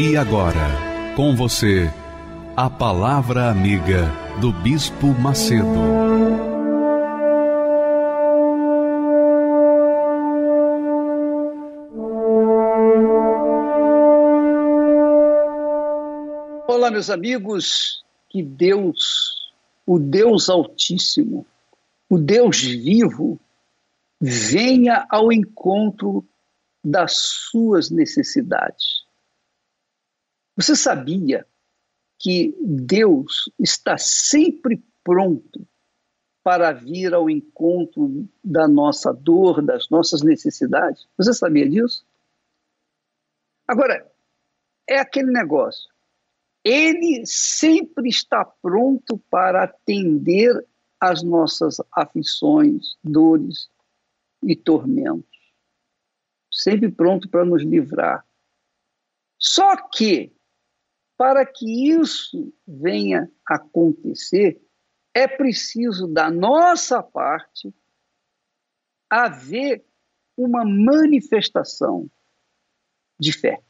[0.00, 0.54] E agora,
[1.16, 1.92] com você,
[2.56, 4.08] a Palavra Amiga
[4.40, 5.66] do Bispo Macedo.
[16.68, 19.50] Olá, meus amigos, que Deus,
[19.84, 21.44] o Deus Altíssimo,
[22.08, 23.36] o Deus vivo,
[24.20, 26.24] venha ao encontro
[26.84, 27.16] das
[27.50, 29.07] suas necessidades.
[30.58, 31.46] Você sabia
[32.18, 35.64] que Deus está sempre pronto
[36.42, 41.06] para vir ao encontro da nossa dor, das nossas necessidades?
[41.16, 42.04] Você sabia disso?
[43.68, 44.10] Agora,
[44.84, 45.88] é aquele negócio.
[46.64, 50.66] Ele sempre está pronto para atender
[50.98, 53.70] às nossas aflições, dores
[54.42, 55.38] e tormentos.
[56.52, 58.26] Sempre pronto para nos livrar.
[59.38, 60.36] Só que
[61.18, 64.62] para que isso venha acontecer,
[65.12, 67.74] é preciso, da nossa parte,
[69.10, 69.84] haver
[70.36, 72.08] uma manifestação
[73.18, 73.60] de fé.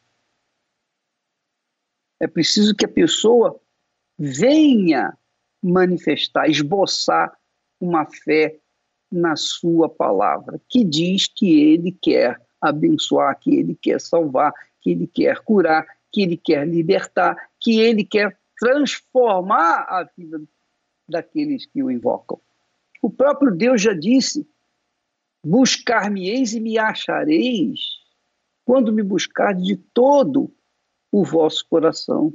[2.20, 3.58] É preciso que a pessoa
[4.18, 5.16] venha
[5.62, 7.34] manifestar, esboçar
[7.80, 8.60] uma fé
[9.10, 15.06] na sua palavra, que diz que ele quer abençoar, que ele quer salvar, que ele
[15.06, 20.42] quer curar, que ele quer libertar, que ele quer transformar a vida
[21.08, 22.40] daqueles que o invocam.
[23.00, 24.48] O próprio Deus já disse:
[25.44, 27.80] Buscar-me-eis e me achareis,
[28.64, 30.52] quando me buscardes de todo
[31.10, 32.32] o vosso coração.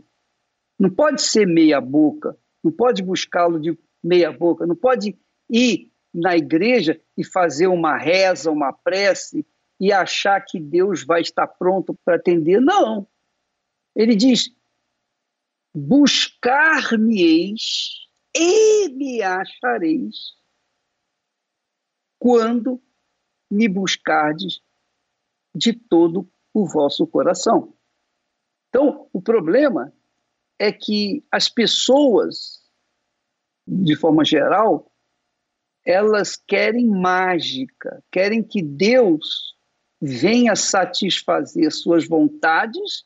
[0.80, 5.18] Não pode ser meia-boca, não pode buscá-lo de meia-boca, não pode
[5.50, 9.46] ir na igreja e fazer uma reza, uma prece
[9.80, 12.60] e achar que Deus vai estar pronto para atender.
[12.60, 13.08] Não.
[13.96, 14.50] Ele diz:
[15.74, 17.62] Buscar-me-eis
[18.36, 20.34] e me achareis
[22.20, 22.82] quando
[23.52, 24.62] me buscardes
[25.54, 27.76] de todo o vosso coração.
[28.70, 29.94] Então, o problema
[30.58, 32.64] é que as pessoas,
[33.68, 34.92] de forma geral,
[35.86, 39.56] elas querem mágica, querem que Deus
[40.02, 43.06] venha satisfazer suas vontades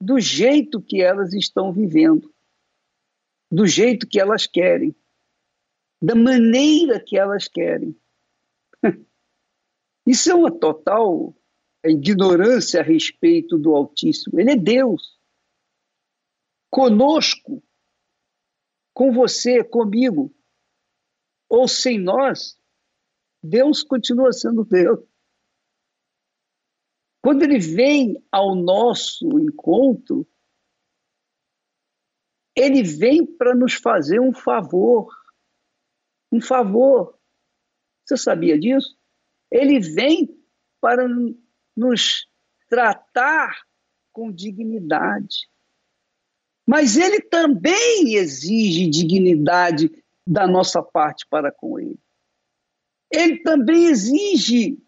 [0.00, 2.32] do jeito que elas estão vivendo,
[3.50, 4.94] do jeito que elas querem,
[6.02, 7.98] da maneira que elas querem.
[10.06, 11.34] Isso é uma total
[11.84, 14.38] ignorância a respeito do Altíssimo.
[14.38, 15.18] Ele é Deus.
[16.70, 17.62] Conosco,
[18.92, 20.34] com você, comigo,
[21.48, 22.58] ou sem nós,
[23.42, 25.00] Deus continua sendo Deus.
[27.26, 30.24] Quando ele vem ao nosso encontro,
[32.54, 35.12] ele vem para nos fazer um favor.
[36.30, 37.18] Um favor.
[38.04, 38.96] Você sabia disso?
[39.50, 40.40] Ele vem
[40.80, 41.04] para
[41.76, 42.28] nos
[42.68, 43.60] tratar
[44.12, 45.50] com dignidade.
[46.64, 49.90] Mas ele também exige dignidade
[50.24, 51.98] da nossa parte para com ele.
[53.10, 54.80] Ele também exige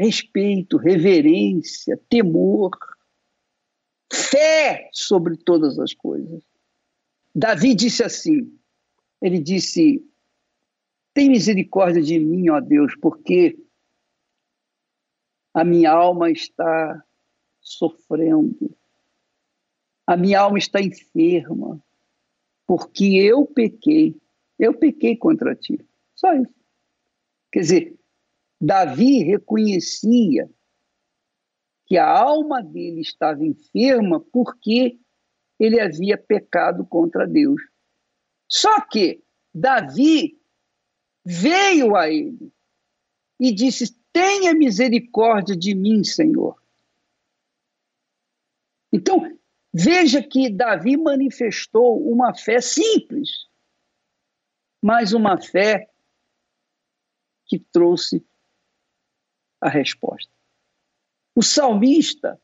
[0.00, 2.70] respeito, reverência, temor,
[4.10, 6.42] fé sobre todas as coisas.
[7.34, 8.58] Davi disse assim:
[9.20, 10.02] ele disse,
[11.12, 13.58] tem misericórdia de mim, ó Deus, porque
[15.52, 17.04] a minha alma está
[17.60, 18.74] sofrendo,
[20.06, 21.78] a minha alma está enferma,
[22.66, 24.16] porque eu pequei,
[24.58, 25.78] eu pequei contra ti.
[26.14, 26.54] Só isso.
[27.52, 27.99] Quer dizer,
[28.60, 30.50] Davi reconhecia
[31.86, 35.00] que a alma dele estava enferma porque
[35.58, 37.60] ele havia pecado contra Deus.
[38.46, 40.38] Só que Davi
[41.24, 42.52] veio a ele
[43.38, 46.60] e disse: Tenha misericórdia de mim, Senhor.
[48.92, 49.38] Então,
[49.72, 53.48] veja que Davi manifestou uma fé simples,
[54.82, 55.90] mas uma fé
[57.46, 58.24] que trouxe
[59.60, 60.30] a resposta.
[61.34, 62.40] O salmista,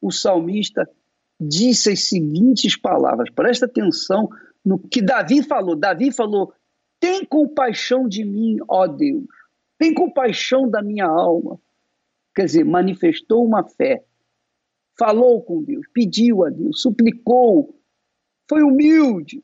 [0.00, 0.88] o salmista
[1.40, 3.30] disse as seguintes palavras.
[3.30, 4.28] Presta atenção
[4.64, 5.76] no que Davi falou.
[5.76, 6.52] Davi falou:
[7.00, 9.26] "Tem compaixão de mim, ó Deus.
[9.78, 11.58] Tem compaixão da minha alma."
[12.34, 14.04] Quer dizer, manifestou uma fé.
[14.98, 17.78] Falou com Deus, pediu a Deus, suplicou,
[18.48, 19.42] foi humilde.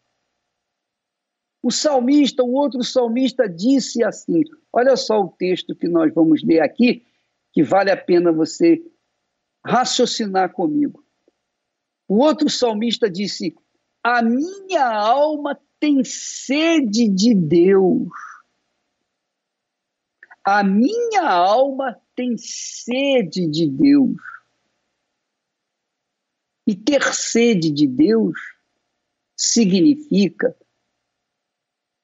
[1.62, 4.42] O salmista, o outro salmista disse assim:
[4.72, 7.04] olha só o texto que nós vamos ler aqui,
[7.52, 8.82] que vale a pena você
[9.64, 11.04] raciocinar comigo.
[12.06, 13.56] O outro salmista disse:
[14.02, 18.08] A minha alma tem sede de Deus.
[20.44, 24.16] A minha alma tem sede de Deus.
[26.66, 28.38] E ter sede de Deus
[29.36, 30.56] significa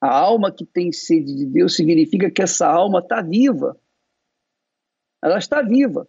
[0.04, 3.80] a alma que tem sede de Deus significa que essa alma está viva.
[5.24, 6.06] Ela está viva,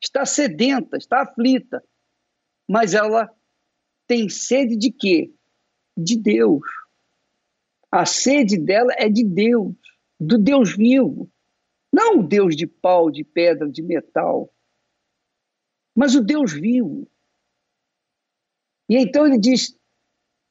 [0.00, 1.84] está sedenta, está aflita,
[2.66, 3.30] mas ela
[4.06, 5.30] tem sede de quê?
[5.94, 6.62] De Deus.
[7.90, 9.74] A sede dela é de Deus,
[10.18, 11.30] do Deus vivo.
[11.92, 14.50] Não o Deus de pau, de pedra, de metal,
[15.94, 17.06] mas o Deus vivo.
[18.88, 19.78] E então ele diz: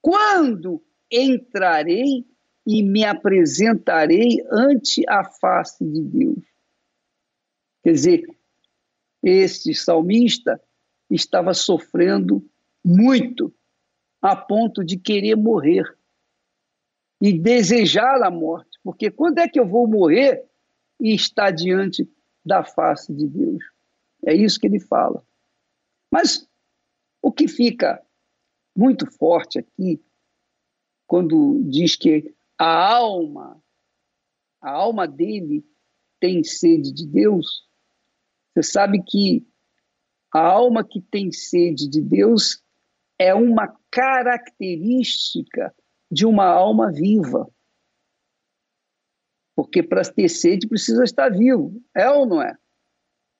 [0.03, 2.23] quando entrarei
[2.63, 6.52] e me apresentarei ante a face de Deus.
[7.83, 8.37] Quer dizer,
[9.21, 10.61] este salmista
[11.09, 12.43] estava sofrendo
[12.83, 13.53] muito,
[14.21, 15.83] a ponto de querer morrer
[17.21, 20.45] e desejar a morte, porque quando é que eu vou morrer
[20.99, 22.09] e estar diante
[22.45, 23.63] da face de Deus?
[24.25, 25.25] É isso que ele fala.
[26.09, 26.47] Mas
[27.21, 28.01] o que fica
[28.75, 30.01] muito forte aqui,
[31.05, 33.61] quando diz que a alma,
[34.61, 35.65] a alma dele
[36.19, 37.67] tem sede de Deus,
[38.53, 39.45] você sabe que
[40.31, 42.61] a alma que tem sede de Deus
[43.17, 45.73] é uma característica
[46.11, 47.49] de uma alma viva.
[49.55, 52.57] Porque para ter sede precisa estar vivo, é ou não é?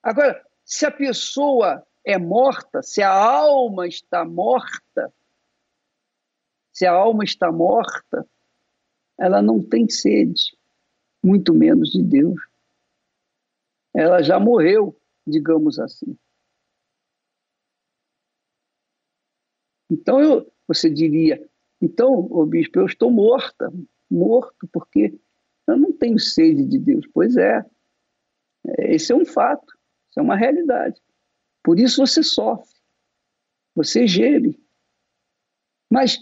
[0.02, 5.12] Agora, se a pessoa é morta, se a alma está morta,
[6.72, 8.26] se a alma está morta,
[9.18, 10.56] ela não tem sede,
[11.22, 12.40] muito menos de Deus.
[13.94, 14.96] Ela já morreu,
[15.26, 16.16] digamos assim.
[19.90, 21.40] Então eu, você diria,
[21.80, 23.70] então, o bispo, eu estou morta,
[24.10, 25.18] morto, porque
[25.66, 27.06] eu não tenho sede de Deus.
[27.12, 27.64] Pois é,
[28.78, 29.66] esse é um fato,
[30.08, 31.00] isso é uma realidade.
[31.62, 32.74] Por isso você sofre,
[33.74, 34.58] você geme.
[35.92, 36.18] Mas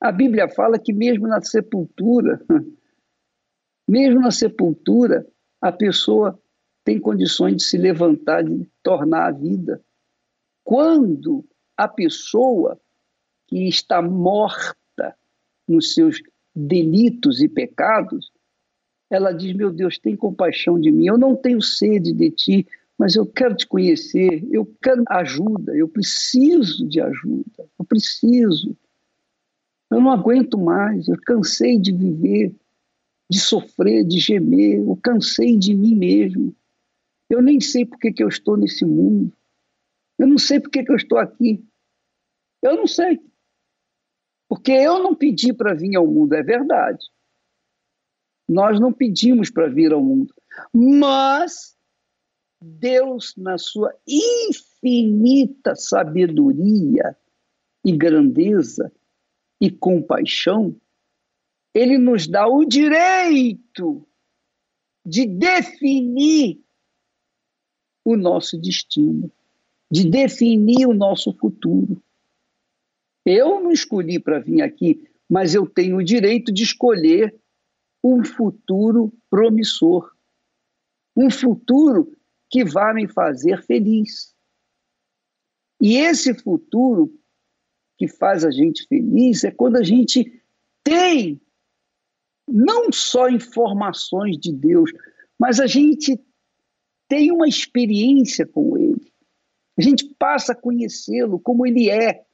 [0.00, 2.40] a Bíblia fala que mesmo na sepultura,
[3.88, 5.26] mesmo na sepultura,
[5.60, 6.40] a pessoa
[6.84, 9.82] tem condições de se levantar, de tornar a vida.
[10.62, 11.44] Quando
[11.76, 12.78] a pessoa
[13.48, 15.16] que está morta
[15.66, 16.20] nos seus
[16.54, 18.30] delitos e pecados,
[19.10, 21.06] ela diz: Meu Deus, tem compaixão de mim.
[21.06, 22.66] Eu não tenho sede de ti,
[22.98, 24.46] mas eu quero te conhecer.
[24.52, 25.74] Eu quero ajuda.
[25.74, 27.66] Eu preciso de ajuda.
[27.78, 28.76] Eu preciso.
[29.90, 32.52] Eu não aguento mais, eu cansei de viver,
[33.30, 36.54] de sofrer, de gemer, eu cansei de mim mesmo.
[37.28, 39.32] Eu nem sei por que, eu estou nesse mundo.
[40.18, 41.64] Eu não sei por que, que eu estou aqui.
[42.62, 43.20] Eu não sei.
[44.48, 47.04] Porque eu não pedi para vir ao mundo, é verdade.
[48.48, 50.34] Nós não pedimos para vir ao mundo.
[50.72, 51.76] Mas
[52.62, 57.16] Deus, na sua infinita sabedoria
[57.84, 58.92] e grandeza,
[59.60, 60.74] e compaixão,
[61.74, 64.06] ele nos dá o direito
[65.04, 66.63] de definir
[68.04, 69.30] o nosso destino,
[69.90, 72.02] de definir o nosso futuro.
[73.24, 77.34] Eu não escolhi para vir aqui, mas eu tenho o direito de escolher
[78.02, 80.14] um futuro promissor,
[81.16, 82.14] um futuro
[82.50, 84.34] que vai me fazer feliz.
[85.80, 87.18] E esse futuro
[87.96, 90.42] que faz a gente feliz é quando a gente
[90.82, 91.40] tem
[92.46, 94.92] não só informações de Deus,
[95.38, 96.20] mas a gente
[97.08, 99.12] tem uma experiência com Ele.
[99.76, 102.24] A gente passa a conhecê-lo como Ele é.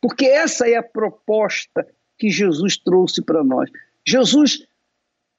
[0.00, 1.86] Porque essa é a proposta
[2.18, 3.70] que Jesus trouxe para nós.
[4.06, 4.66] Jesus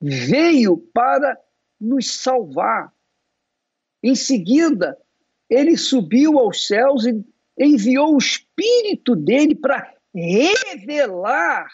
[0.01, 1.39] veio para
[1.79, 2.93] nos salvar.
[4.01, 4.98] Em seguida,
[5.50, 7.24] ele subiu aos céus e
[7.57, 11.69] enviou o Espírito dele para revelar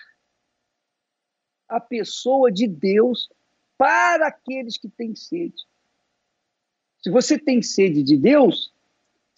[1.68, 3.30] a pessoa de Deus
[3.78, 5.66] para aqueles que têm sede.
[7.02, 8.74] Se você tem sede de Deus,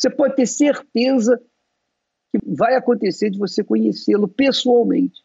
[0.02, 1.40] Você pode ter certeza
[2.32, 5.24] que vai acontecer de você conhecê-lo pessoalmente.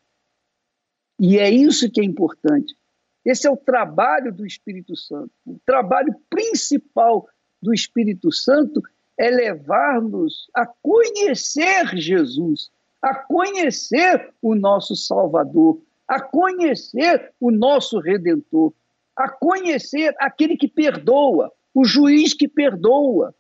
[1.19, 2.77] E é isso que é importante.
[3.25, 5.31] Esse é o trabalho do Espírito Santo.
[5.47, 7.27] O trabalho principal
[7.63, 8.83] do Espírito Santo
[9.17, 18.75] é levar-nos a conhecer Jesus, a conhecer o nosso Salvador, a conhecer o nosso Redentor,
[19.17, 23.35] a conhecer aquele que perdoa, o juiz que perdoa,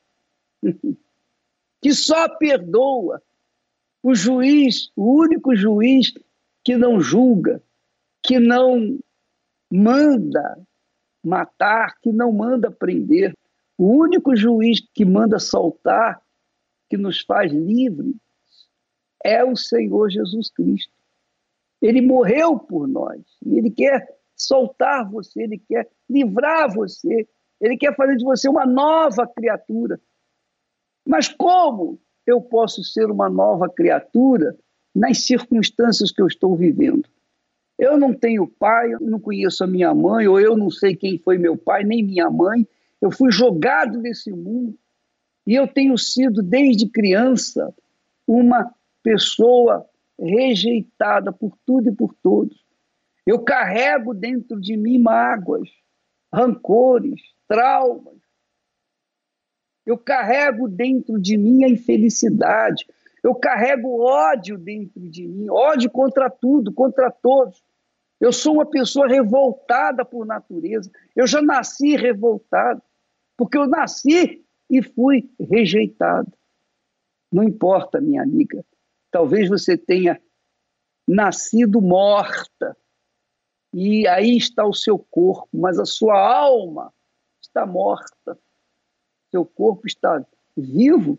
[1.80, 3.22] que só perdoa,
[4.02, 6.12] o juiz, o único juiz
[6.62, 7.62] que não julga,
[8.22, 8.98] que não
[9.72, 10.62] manda
[11.24, 13.34] matar, que não manda prender,
[13.78, 16.22] o único juiz que manda soltar,
[16.90, 18.16] que nos faz livres,
[19.24, 20.92] é o Senhor Jesus Cristo.
[21.80, 23.22] Ele morreu por nós.
[23.46, 27.26] E ele quer soltar você, ele quer livrar você,
[27.60, 30.00] ele quer fazer de você uma nova criatura.
[31.06, 34.56] Mas como eu posso ser uma nova criatura
[34.94, 37.08] nas circunstâncias que eu estou vivendo?
[37.78, 41.18] Eu não tenho pai, eu não conheço a minha mãe, ou eu não sei quem
[41.18, 42.66] foi meu pai, nem minha mãe.
[43.00, 44.76] Eu fui jogado nesse mundo
[45.46, 47.72] e eu tenho sido, desde criança,
[48.26, 49.86] uma pessoa
[50.18, 52.64] rejeitada por tudo e por todos.
[53.26, 55.68] Eu carrego dentro de mim mágoas,
[56.32, 58.16] rancores, traumas.
[59.84, 62.86] Eu carrego dentro de mim a infelicidade.
[63.22, 67.62] Eu carrego ódio dentro de mim, ódio contra tudo, contra todos.
[68.20, 70.90] Eu sou uma pessoa revoltada por natureza.
[71.14, 72.82] Eu já nasci revoltado,
[73.36, 76.32] porque eu nasci e fui rejeitado.
[77.32, 78.64] Não importa, minha amiga.
[79.10, 80.20] Talvez você tenha
[81.06, 82.76] nascido morta,
[83.72, 86.92] e aí está o seu corpo, mas a sua alma
[87.56, 88.38] está morta.
[89.30, 91.18] Seu corpo está vivo,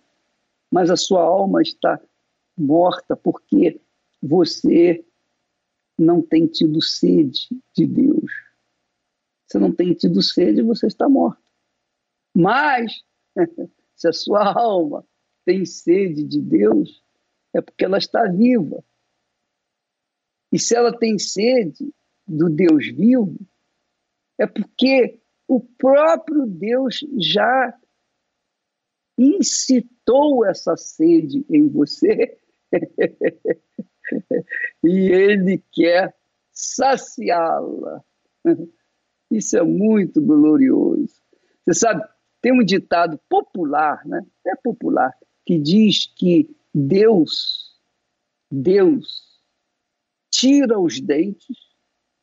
[0.71, 1.99] mas a sua alma está
[2.55, 3.81] morta porque
[4.21, 5.03] você
[5.97, 8.31] não tem tido sede de Deus.
[9.45, 11.41] Você não tem tido sede, você está morto.
[12.35, 13.03] Mas,
[13.95, 15.03] se a sua alma
[15.43, 17.03] tem sede de Deus,
[17.53, 18.83] é porque ela está viva.
[20.51, 21.91] E se ela tem sede
[22.27, 23.37] do Deus vivo,
[24.37, 27.73] é porque o próprio Deus já
[29.17, 32.37] incitou essa sede em você
[34.83, 36.13] e ele quer
[36.51, 38.03] saciá-la.
[39.31, 41.21] Isso é muito glorioso.
[41.65, 42.03] Você sabe,
[42.41, 44.25] tem um ditado popular, né?
[44.45, 47.79] É popular, que diz que Deus,
[48.51, 49.25] Deus
[50.29, 51.57] tira os dentes,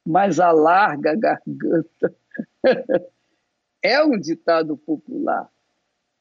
[0.07, 2.15] mas alarga a garganta.
[3.85, 5.49] é um ditado popular.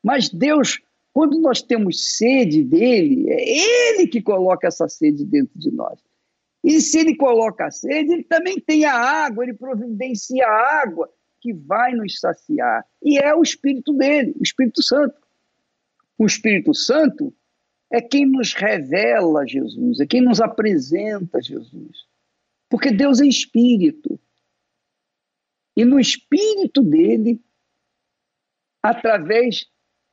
[0.03, 0.79] Mas Deus
[1.13, 5.99] quando nós temos sede dele, é ele que coloca essa sede dentro de nós.
[6.63, 11.07] E se ele coloca a sede, ele também tem a água, ele providencia a água
[11.39, 12.83] que vai nos saciar.
[13.01, 15.15] E é o Espírito dele, o Espírito Santo.
[16.17, 17.31] O Espírito Santo
[17.91, 22.07] é quem nos revela Jesus, é quem nos apresenta Jesus.
[22.67, 24.19] Porque Deus é Espírito.
[25.75, 27.39] E no Espírito dele,
[28.83, 29.65] através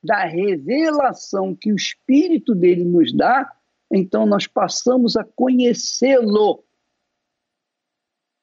[0.03, 3.53] da revelação que o Espírito dele nos dá,
[3.91, 6.65] então nós passamos a conhecê-lo.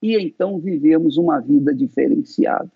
[0.01, 2.71] E então vivemos uma vida diferenciada.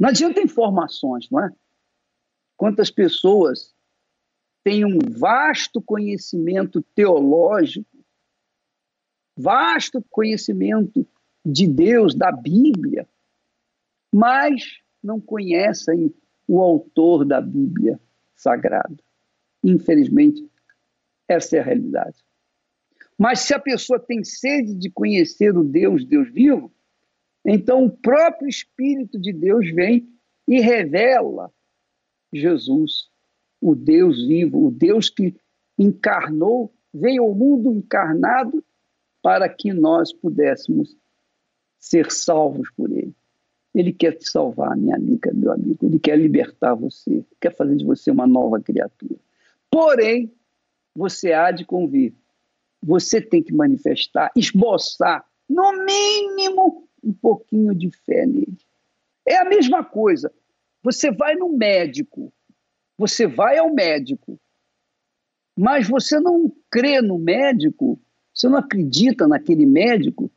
[0.00, 1.52] Não adianta informações, não é?
[2.56, 3.74] Quantas pessoas
[4.64, 7.86] têm um vasto conhecimento teológico,
[9.36, 11.06] vasto conhecimento
[11.44, 13.06] de Deus, da Bíblia,
[14.12, 16.12] mas não conhecem
[16.48, 18.00] o autor da Bíblia
[18.34, 18.96] Sagrada.
[19.62, 20.48] Infelizmente,
[21.28, 22.24] essa é a realidade.
[23.16, 26.72] Mas se a pessoa tem sede de conhecer o Deus, Deus vivo,
[27.44, 30.08] então o próprio Espírito de Deus vem
[30.48, 31.52] e revela
[32.32, 33.08] Jesus,
[33.60, 35.36] o Deus vivo, o Deus que
[35.78, 38.64] encarnou, veio ao mundo encarnado
[39.22, 40.96] para que nós pudéssemos
[41.78, 42.90] ser salvos por
[43.74, 43.92] ele.
[43.92, 45.84] Quer te salvar, minha amiga, meu amigo.
[45.84, 49.16] Ele quer libertar você, quer fazer de você uma nova criatura.
[49.70, 50.32] Porém,
[50.94, 52.14] você há de convir.
[52.82, 58.56] Você tem que manifestar, esboçar, no mínimo, um pouquinho de fé nele.
[59.26, 60.32] É a mesma coisa.
[60.82, 62.32] Você vai no médico,
[62.96, 64.38] você vai ao médico,
[65.56, 67.98] mas você não crê no médico,
[68.34, 70.30] você não acredita naquele médico,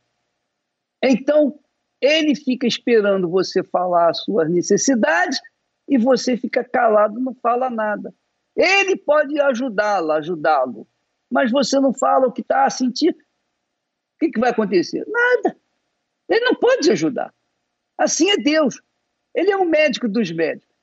[1.02, 1.58] então
[2.00, 5.40] ele fica esperando você falar as suas necessidades
[5.88, 8.14] e você fica calado, não fala nada.
[8.54, 10.86] Ele pode ajudá-la, ajudá-lo.
[11.30, 13.10] Mas você não fala o que está a sentir.
[13.10, 15.04] O que, que vai acontecer?
[15.06, 15.56] Nada.
[16.28, 17.32] Ele não pode te ajudar.
[17.96, 18.80] Assim é Deus.
[19.34, 20.74] Ele é o um médico dos médicos.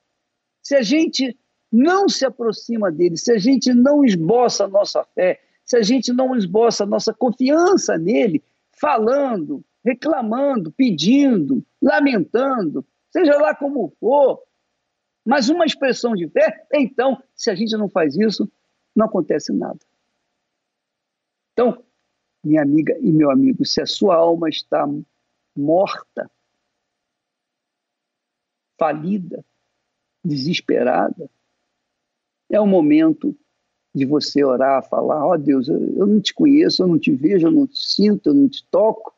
[0.61, 1.37] Se a gente
[1.71, 6.13] não se aproxima dele, se a gente não esboça a nossa fé, se a gente
[6.13, 14.41] não esboça a nossa confiança nele, falando, reclamando, pedindo, lamentando, seja lá como for,
[15.23, 18.51] mas uma expressão de fé, então, se a gente não faz isso,
[18.95, 19.79] não acontece nada.
[21.53, 21.83] Então,
[22.43, 24.87] minha amiga e meu amigo, se a sua alma está
[25.55, 26.29] morta,
[28.77, 29.45] falida,
[30.23, 31.29] desesperada,
[32.49, 33.35] é o momento
[33.93, 37.47] de você orar, falar: Ó oh, Deus, eu não te conheço, eu não te vejo,
[37.47, 39.14] eu não te sinto, eu não te toco,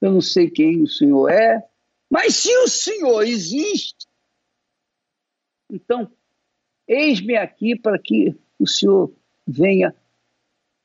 [0.00, 1.62] eu não sei quem o Senhor é,
[2.10, 4.06] mas se o Senhor existe,
[5.70, 6.10] então,
[6.86, 9.12] eis-me aqui para que o Senhor
[9.46, 9.94] venha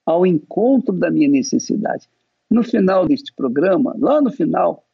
[0.05, 2.09] ao encontro da minha necessidade.
[2.49, 4.85] No final deste programa, lá no final,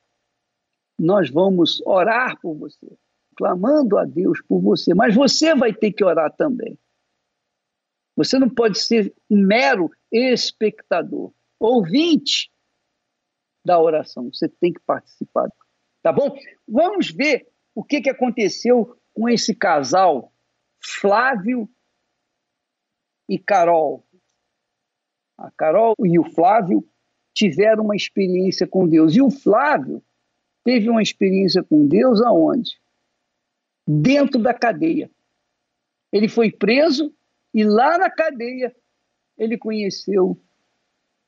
[0.98, 2.88] nós vamos orar por você,
[3.36, 6.78] clamando a Deus por você, mas você vai ter que orar também.
[8.16, 12.52] Você não pode ser um mero espectador, ouvinte
[13.70, 14.34] da oração.
[14.34, 15.48] Você tem que participar.
[16.02, 16.36] Tá bom?
[16.68, 20.34] Vamos ver o que, que aconteceu com esse casal,
[20.84, 21.70] Flávio
[23.30, 24.04] e Carol.
[25.38, 26.84] A Carol e o Flávio
[27.32, 29.16] tiveram uma experiência com Deus.
[29.16, 30.04] E o Flávio
[30.64, 32.82] teve uma experiência com Deus aonde?
[33.88, 35.12] Dentro da cadeia.
[36.12, 37.14] Ele foi preso
[37.54, 38.76] e lá na cadeia
[39.38, 40.36] ele conheceu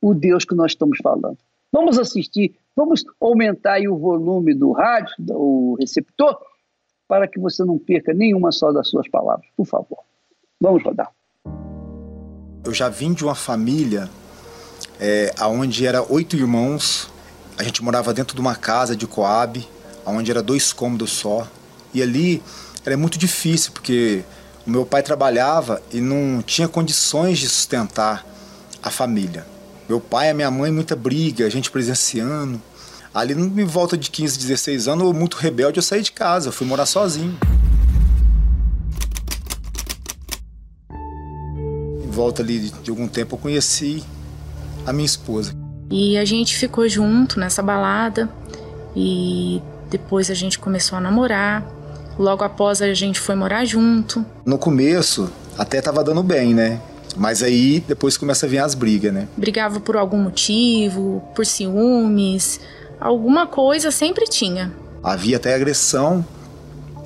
[0.01, 1.37] o Deus que nós estamos falando.
[1.73, 6.37] Vamos assistir, vamos aumentar o volume do rádio, do receptor,
[7.07, 9.47] para que você não perca nenhuma só das suas palavras.
[9.55, 9.99] Por favor.
[10.59, 11.09] Vamos rodar.
[12.65, 14.09] Eu já vim de uma família
[14.99, 17.09] é, onde era oito irmãos.
[17.57, 19.65] A gente morava dentro de uma casa de Coab,
[20.05, 21.47] onde era dois cômodos só.
[21.93, 22.43] E ali
[22.85, 24.25] era muito difícil, porque
[24.67, 28.25] o meu pai trabalhava e não tinha condições de sustentar
[28.83, 29.45] a família.
[29.91, 32.61] Meu pai e a minha mãe, muita briga, a gente presenciando.
[33.13, 36.65] Ali, em volta de 15, 16 anos, muito rebelde, eu saí de casa, eu fui
[36.65, 37.37] morar sozinho.
[40.89, 44.01] Em volta ali de algum tempo, eu conheci
[44.85, 45.53] a minha esposa.
[45.89, 48.29] E a gente ficou junto nessa balada
[48.95, 51.69] e depois a gente começou a namorar.
[52.17, 54.25] Logo após a gente foi morar junto.
[54.45, 56.79] No começo até tava dando bem, né?
[57.15, 59.27] Mas aí depois começa a vir as brigas, né?
[59.35, 62.59] Brigava por algum motivo, por ciúmes,
[62.99, 64.71] alguma coisa sempre tinha.
[65.03, 66.25] Havia até agressão.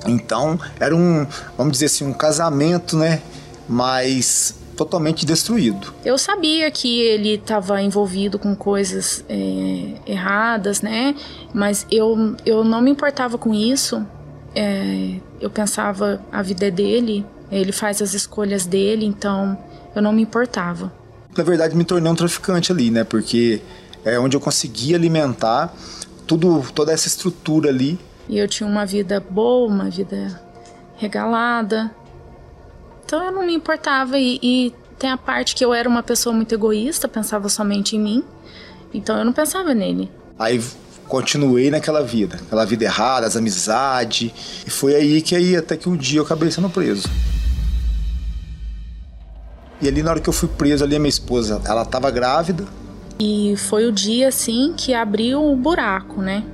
[0.06, 3.22] Então, era um, vamos dizer assim, um casamento, né?
[3.68, 5.92] Mas totalmente destruído.
[6.04, 11.14] Eu sabia que ele estava envolvido com coisas é, erradas, né?
[11.52, 14.06] Mas eu, eu não me importava com isso.
[14.54, 19.58] É, eu pensava a vida é dele, ele faz as escolhas dele, então
[19.98, 20.92] eu não me importava.
[21.36, 23.04] Na verdade, me tornei um traficante ali, né?
[23.04, 23.60] Porque
[24.04, 25.74] é onde eu conseguia alimentar
[26.26, 27.98] tudo, toda essa estrutura ali.
[28.28, 30.40] E eu tinha uma vida boa, uma vida
[30.96, 31.90] regalada.
[33.04, 36.34] Então eu não me importava e, e tem a parte que eu era uma pessoa
[36.34, 38.24] muito egoísta, pensava somente em mim.
[38.92, 40.10] Então eu não pensava nele.
[40.38, 40.62] Aí
[41.06, 44.32] continuei naquela vida, aquela vida errada, as amizades.
[44.66, 47.08] E foi aí que aí até que um dia eu acabei sendo preso.
[49.80, 52.64] E ali na hora que eu fui preso ali a minha esposa, ela estava grávida,
[53.18, 56.44] e foi o dia assim que abriu o um buraco, né?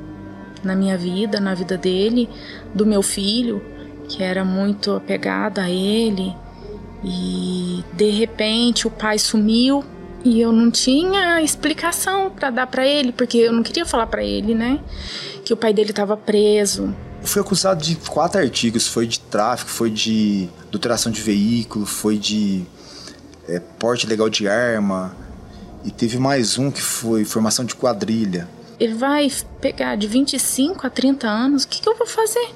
[0.63, 2.29] Na minha vida, na vida dele,
[2.73, 3.61] do meu filho,
[4.09, 6.35] que era muito apegada a ele.
[7.03, 9.85] E de repente o pai sumiu
[10.25, 14.23] e eu não tinha explicação para dar para ele, porque eu não queria falar para
[14.23, 14.79] ele, né,
[15.45, 16.95] que o pai dele estava preso.
[17.23, 22.65] Fui acusado de quatro artigos, foi de tráfico, foi de adulteração de veículo, foi de
[23.49, 25.15] é, porte legal de arma,
[25.85, 28.49] e teve mais um que foi formação de quadrilha.
[28.79, 32.51] Ele vai pegar de 25 a 30 anos, o que, que eu vou fazer?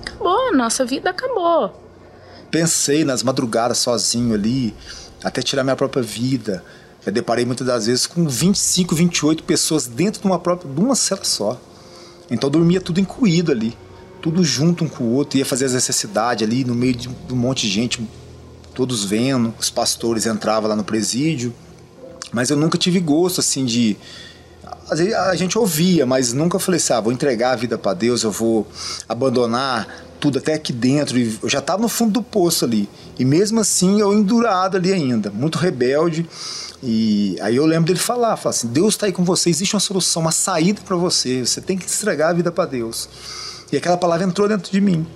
[0.00, 1.78] Acabou, nossa vida acabou.
[2.50, 4.74] Pensei nas madrugadas sozinho ali,
[5.22, 6.64] até tirar minha própria vida.
[7.04, 10.94] Eu deparei muitas das vezes com 25, 28 pessoas dentro de uma própria, de uma
[10.94, 11.60] cela só.
[12.30, 13.76] Então dormia tudo incluído ali,
[14.20, 17.36] tudo junto um com o outro, ia fazer as necessidades ali no meio de um
[17.36, 18.06] monte de gente,
[18.74, 19.54] todos vendo.
[19.58, 21.54] Os pastores entravam lá no presídio,
[22.32, 23.96] mas eu nunca tive gosto, assim, de.
[25.16, 28.32] A gente ouvia, mas nunca falei assim, ah, vou entregar a vida para Deus, eu
[28.32, 28.66] vou
[29.08, 29.86] abandonar
[30.18, 31.16] tudo, até aqui dentro.
[31.16, 32.88] E eu já estava no fundo do poço ali.
[33.18, 36.28] E mesmo assim eu endurado ali ainda, muito rebelde.
[36.82, 39.80] E aí eu lembro dele falar, falar assim, Deus está aí com você, existe uma
[39.80, 43.08] solução, uma saída para você, você tem que entregar a vida para Deus.
[43.70, 45.06] E aquela palavra entrou dentro de mim.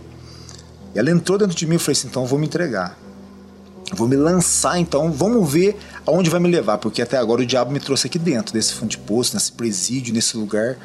[0.95, 2.99] E ela entrou dentro de mim, eu falei assim, então eu vou me entregar.
[3.93, 7.71] Vou me lançar, então vamos ver aonde vai me levar, porque até agora o diabo
[7.71, 10.77] me trouxe aqui dentro desse fundo de poço, nesse presídio, nesse lugar.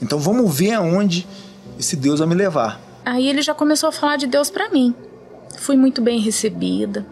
[0.00, 1.26] Então vamos ver aonde
[1.78, 2.80] esse Deus vai me levar.
[3.04, 4.94] Aí ele já começou a falar de Deus para mim.
[5.58, 7.06] Fui muito bem recebida.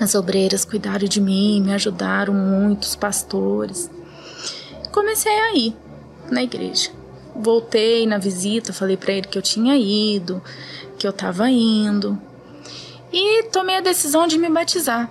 [0.00, 3.90] As obreiras cuidaram de mim, me ajudaram muito, os pastores.
[4.90, 5.76] Comecei a ir
[6.30, 6.90] na igreja.
[7.34, 10.42] Voltei na visita, falei para ele que eu tinha ido,
[10.98, 12.18] que eu estava indo.
[13.12, 15.10] E tomei a decisão de me batizar.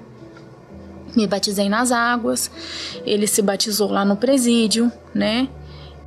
[1.16, 2.50] Me batizei nas águas.
[3.06, 5.48] Ele se batizou lá no presídio, né?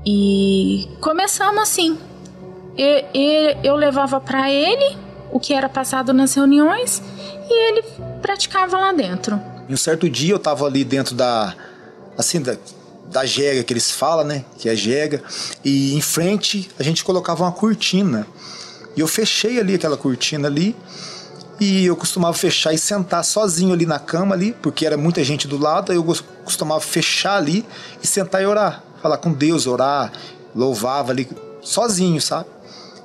[0.04, 1.98] E começamos assim.
[3.62, 4.96] Eu levava para ele
[5.30, 7.02] o que era passado nas reuniões
[7.48, 7.84] e ele
[8.20, 9.40] praticava lá dentro.
[9.68, 11.54] E um certo dia eu tava ali dentro da
[12.18, 12.56] assim da,
[13.06, 14.44] da jega que eles falam, né?
[14.58, 15.22] Que é jega.
[15.64, 18.26] E em frente a gente colocava uma cortina.
[18.96, 20.74] E eu fechei ali aquela cortina ali.
[21.60, 25.46] E eu costumava fechar e sentar sozinho ali na cama ali, porque era muita gente
[25.46, 26.04] do lado, aí eu
[26.44, 27.64] costumava fechar ali
[28.02, 30.12] e sentar e orar, falar com Deus, orar,
[30.54, 31.28] louvava ali
[31.62, 32.48] sozinho, sabe?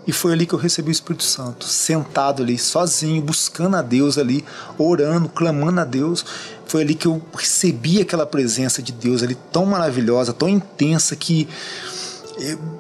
[0.07, 4.17] E foi ali que eu recebi o Espírito Santo, sentado ali, sozinho, buscando a Deus
[4.17, 4.43] ali,
[4.75, 6.25] orando, clamando a Deus.
[6.65, 11.47] Foi ali que eu recebi aquela presença de Deus ali tão maravilhosa, tão intensa que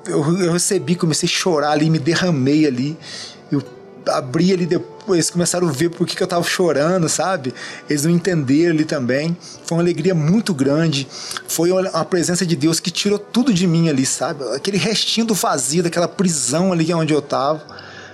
[0.07, 2.97] eu, eu, recebi, comecei a chorar ali, me derramei ali.
[3.51, 3.61] Eu
[4.09, 7.53] abri ali depois, começaram a ver por que, eu tava chorando, sabe?
[7.89, 9.35] Eles não entenderam ali também.
[9.65, 11.07] Foi uma alegria muito grande.
[11.47, 14.43] Foi uma presença de Deus que tirou tudo de mim ali, sabe?
[14.55, 17.61] Aquele restinho do vazio, daquela prisão ali onde eu tava.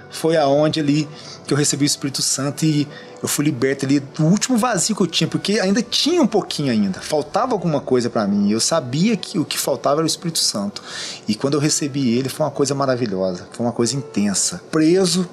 [0.09, 1.07] Foi aonde ali
[1.45, 2.87] que eu recebi o Espírito Santo e
[3.21, 6.71] eu fui liberto ali do último vazio que eu tinha, porque ainda tinha um pouquinho
[6.71, 8.51] ainda, faltava alguma coisa para mim.
[8.51, 10.81] Eu sabia que o que faltava era o Espírito Santo.
[11.27, 14.61] E quando eu recebi ele, foi uma coisa maravilhosa, foi uma coisa intensa.
[14.71, 15.27] Preso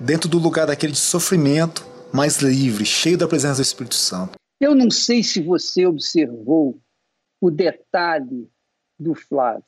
[0.00, 4.36] dentro do lugar daquele de sofrimento, mais livre, cheio da presença do Espírito Santo.
[4.60, 6.80] Eu não sei se você observou
[7.40, 8.50] o detalhe
[8.98, 9.64] do Flávio.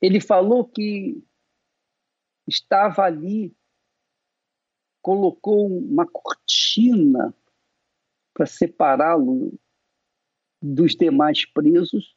[0.00, 1.22] Ele falou que
[2.48, 3.54] estava ali,
[5.02, 7.34] colocou uma cortina
[8.32, 9.58] para separá-lo
[10.62, 12.16] dos demais presos,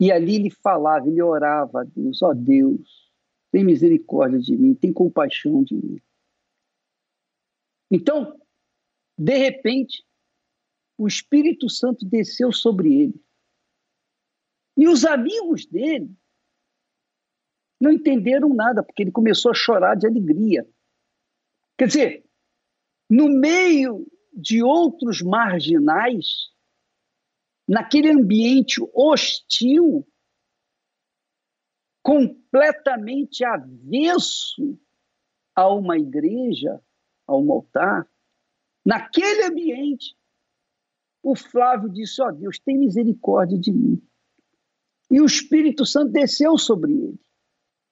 [0.00, 3.07] e ali ele falava, ele orava a Deus: ó oh Deus,
[3.50, 6.00] tem misericórdia de mim, tem compaixão de mim.
[7.90, 8.38] Então,
[9.16, 10.04] de repente,
[10.96, 13.24] o Espírito Santo desceu sobre ele.
[14.76, 16.14] E os amigos dele
[17.80, 20.68] não entenderam nada, porque ele começou a chorar de alegria.
[21.76, 22.24] Quer dizer,
[23.08, 26.50] no meio de outros marginais,
[27.66, 30.06] naquele ambiente hostil,
[32.08, 34.80] completamente avesso
[35.54, 36.82] a uma igreja,
[37.26, 38.08] a um altar,
[38.82, 40.16] naquele ambiente,
[41.22, 44.02] o Flávio disse: Ó oh, Deus, tem misericórdia de mim.
[45.10, 47.20] E o Espírito Santo desceu sobre ele.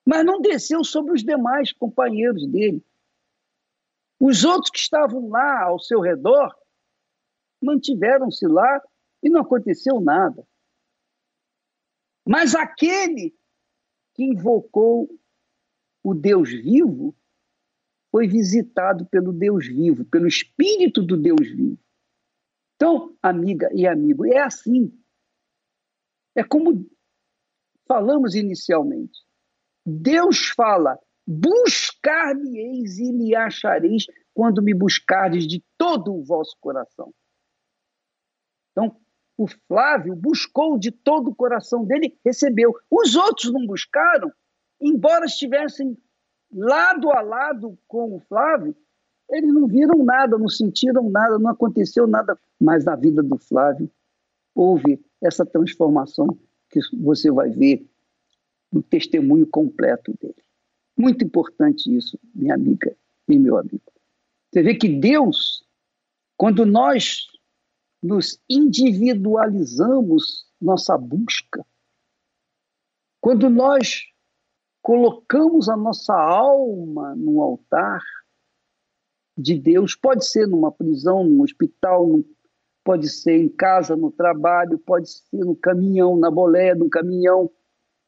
[0.06, 2.82] Mas não desceu sobre os demais companheiros dele.
[4.18, 6.56] Os outros que estavam lá ao seu redor
[7.62, 8.80] mantiveram-se lá
[9.22, 10.46] e não aconteceu nada.
[12.26, 13.36] Mas aquele
[14.16, 15.08] que invocou
[16.02, 17.14] o Deus vivo
[18.10, 21.78] foi visitado pelo Deus vivo, pelo Espírito do Deus vivo.
[22.74, 24.90] Então, amiga e amigo, é assim.
[26.34, 26.88] É como
[27.86, 29.20] falamos inicialmente.
[29.84, 37.12] Deus fala: buscar-me-eis e me achareis quando me buscardes de todo o vosso coração.
[38.72, 38.98] Então,
[39.36, 42.74] o Flávio buscou de todo o coração dele, recebeu.
[42.90, 44.32] Os outros não buscaram,
[44.80, 45.96] embora estivessem
[46.52, 48.74] lado a lado com o Flávio,
[49.30, 52.38] eles não viram nada, não sentiram nada, não aconteceu nada.
[52.60, 53.90] Mas na vida do Flávio
[54.54, 56.38] houve essa transformação
[56.70, 57.86] que você vai ver
[58.72, 60.42] no testemunho completo dele.
[60.96, 62.96] Muito importante isso, minha amiga
[63.28, 63.82] e meu amigo.
[64.50, 65.62] Você vê que Deus,
[66.36, 67.26] quando nós
[68.06, 71.66] nos individualizamos nossa busca,
[73.20, 74.04] quando nós
[74.80, 78.00] colocamos a nossa alma no altar
[79.36, 82.20] de Deus, pode ser numa prisão, num hospital,
[82.84, 87.50] pode ser em casa, no trabalho, pode ser no caminhão, na boleia no caminhão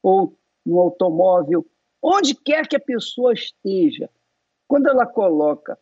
[0.01, 1.67] ou no automóvel,
[2.01, 4.09] onde quer que a pessoa esteja,
[4.69, 5.77] Quando ela coloca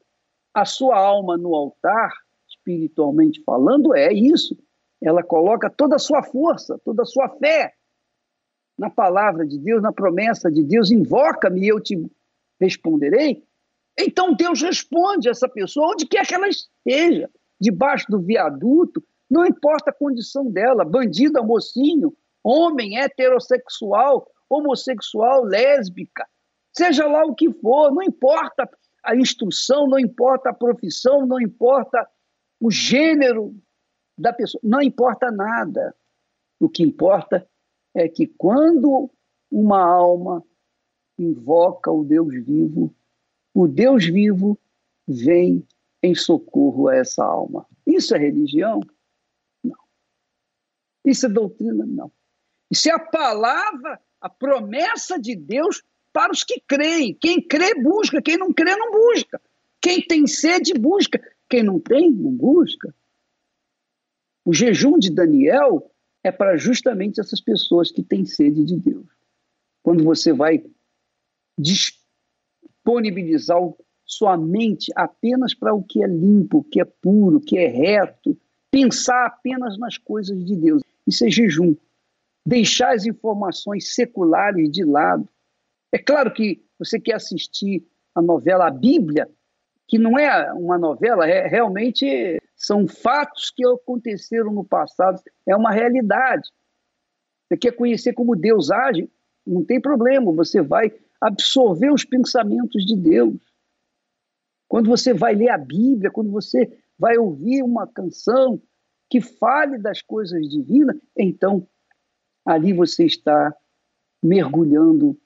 [0.55, 2.26] a sua alma no altar,
[2.67, 4.57] espiritualmente falando, é isso.
[5.01, 7.73] Ela coloca toda a sua força, toda a sua fé
[8.77, 11.97] na palavra de Deus, na promessa de Deus, invoca-me e eu te
[12.61, 13.43] responderei.
[13.99, 19.91] Então Deus responde essa pessoa, onde quer que ela esteja, debaixo do viaduto, não importa
[19.91, 26.27] a condição dela, bandida, mocinho, homem, heterossexual, homossexual, lésbica,
[26.77, 28.69] seja lá o que for, não importa
[29.03, 32.07] a instrução, não importa a profissão, não importa
[32.61, 33.55] o gênero
[34.19, 35.95] da pessoa, não importa nada.
[36.59, 37.47] O que importa
[37.95, 39.11] é que quando
[39.51, 40.43] uma alma
[41.19, 42.95] invoca o Deus vivo,
[43.55, 44.59] o Deus vivo
[45.07, 45.67] vem
[46.03, 47.67] em socorro a essa alma.
[47.87, 48.81] Isso é religião?
[49.63, 49.79] Não.
[51.05, 51.85] Isso é doutrina?
[51.87, 52.11] Não.
[52.71, 57.15] Isso é a palavra, a promessa de Deus para os que creem.
[57.15, 58.21] Quem crê, busca.
[58.21, 59.41] Quem não crê, não busca.
[59.81, 61.21] Quem tem sede, busca.
[61.49, 62.95] Quem não tem, não busca.
[64.45, 69.07] O jejum de Daniel é para justamente essas pessoas que têm sede de Deus.
[69.83, 70.65] Quando você vai
[71.59, 73.59] disponibilizar
[74.05, 77.67] sua mente apenas para o que é limpo, o que é puro, o que é
[77.67, 78.39] reto,
[78.71, 80.83] pensar apenas nas coisas de Deus.
[81.07, 81.75] Isso é jejum.
[82.45, 85.29] Deixar as informações seculares de lado.
[85.93, 89.29] É claro que você quer assistir a novela A Bíblia,
[89.89, 95.71] que não é uma novela, é realmente são fatos que aconteceram no passado, é uma
[95.71, 96.51] realidade.
[97.47, 99.09] Você quer conhecer como Deus age?
[99.47, 103.37] Não tem problema, você vai absorver os pensamentos de Deus.
[104.69, 108.61] Quando você vai ler a Bíblia, quando você vai ouvir uma canção
[109.09, 111.67] que fale das coisas divinas, então
[112.45, 113.55] ali você está
[114.23, 115.17] mergulhando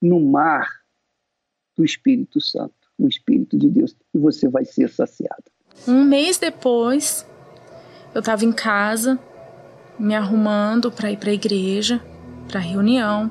[0.00, 0.68] no mar
[1.76, 5.44] do Espírito Santo, o Espírito de Deus, e você vai ser saciado.
[5.86, 7.26] Um mês depois,
[8.14, 9.18] eu estava em casa,
[9.98, 12.00] me arrumando para ir para a igreja,
[12.48, 13.30] para a reunião.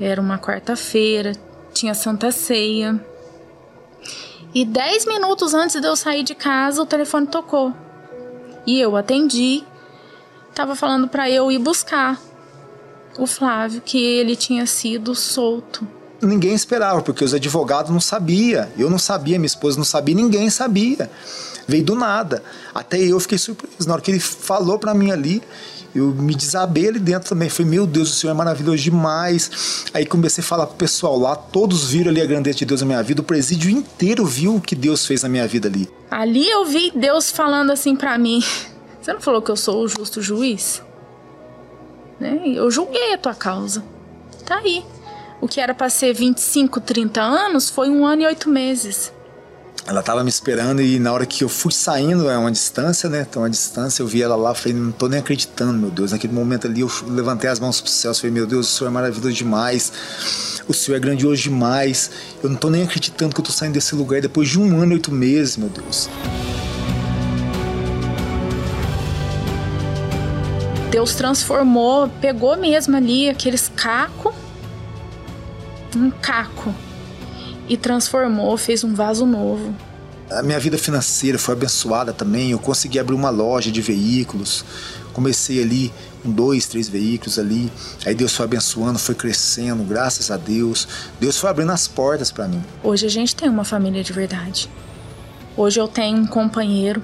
[0.00, 1.32] Era uma quarta-feira,
[1.72, 3.04] tinha Santa Ceia.
[4.54, 7.72] E dez minutos antes de eu sair de casa, o telefone tocou.
[8.66, 9.64] E eu atendi.
[10.54, 12.20] Tava falando para eu ir buscar
[13.18, 15.86] o Flávio, que ele tinha sido solto.
[16.22, 18.68] Ninguém esperava, porque os advogados não sabiam.
[18.78, 21.10] Eu não sabia, minha esposa não sabia, ninguém sabia.
[21.66, 22.42] Veio do nada.
[22.74, 23.88] Até eu fiquei surpreso.
[23.88, 25.42] Na hora que ele falou para mim ali,
[25.94, 27.48] eu me desabei ali dentro também.
[27.48, 29.84] Falei, meu Deus, o Senhor é maravilhoso demais.
[29.92, 32.86] Aí comecei a falar pro pessoal lá, todos viram ali a grandeza de Deus na
[32.86, 33.20] minha vida.
[33.20, 35.88] O presídio inteiro viu o que Deus fez na minha vida ali.
[36.10, 38.42] Ali eu vi Deus falando assim para mim:
[39.00, 40.82] Você não falou que eu sou o justo juiz?
[42.18, 42.40] Né?
[42.46, 43.84] Eu julguei a tua causa.
[44.46, 44.84] Tá aí.
[45.42, 49.12] O que era para ser 25, 30 anos foi um ano e oito meses
[49.84, 53.26] ela tava me esperando e na hora que eu fui saindo, é uma distância, né?
[53.28, 56.12] Então, uma distância, eu vi ela lá, falei, não tô nem acreditando, meu Deus.
[56.12, 58.92] Naquele momento ali, eu levantei as mãos pro céu, falei, meu Deus, o Senhor é
[58.92, 59.92] maravilhoso demais,
[60.68, 62.12] o Senhor é grandioso demais.
[62.40, 64.92] Eu não tô nem acreditando que eu tô saindo desse lugar depois de um ano
[64.92, 66.08] e oito meses, meu Deus.
[70.92, 74.32] Deus transformou, pegou mesmo ali aqueles caco,
[75.98, 76.74] um caco
[77.68, 79.74] e transformou, fez um vaso novo.
[80.30, 82.52] A minha vida financeira foi abençoada também.
[82.52, 84.64] Eu consegui abrir uma loja de veículos.
[85.12, 87.70] Comecei ali com dois, três veículos ali.
[88.06, 90.88] Aí Deus foi abençoando, foi crescendo, graças a Deus.
[91.20, 92.62] Deus foi abrindo as portas para mim.
[92.82, 94.70] Hoje a gente tem uma família de verdade.
[95.54, 97.02] Hoje eu tenho um companheiro.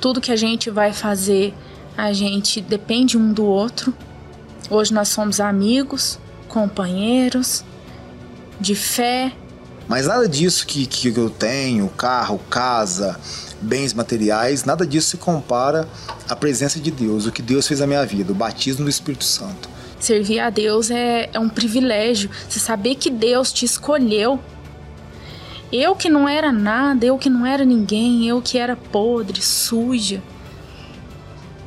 [0.00, 1.52] Tudo que a gente vai fazer,
[1.96, 3.92] a gente depende um do outro.
[4.70, 6.18] Hoje nós somos amigos,
[6.52, 7.64] companheiros,
[8.60, 9.32] de fé.
[9.88, 13.18] Mas nada disso que, que eu tenho, carro, casa,
[13.60, 15.88] bens materiais, nada disso se compara
[16.28, 19.24] à presença de Deus, o que Deus fez na minha vida, o batismo do Espírito
[19.24, 19.68] Santo.
[19.98, 24.38] Servir a Deus é, é um privilégio, você saber que Deus te escolheu.
[25.72, 30.22] Eu que não era nada, eu que não era ninguém, eu que era podre, suja.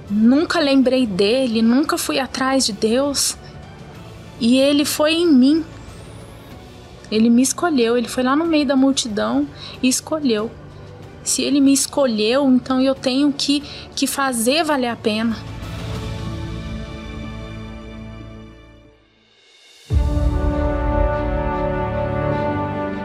[0.07, 3.35] Nunca lembrei dele, nunca fui atrás de Deus.
[4.39, 5.65] E ele foi em mim
[7.11, 9.47] ele me escolheu, ele foi lá no meio da multidão
[9.81, 10.49] e escolheu.
[11.23, 13.61] Se ele me escolheu, então eu tenho que,
[13.95, 15.35] que fazer valer a pena.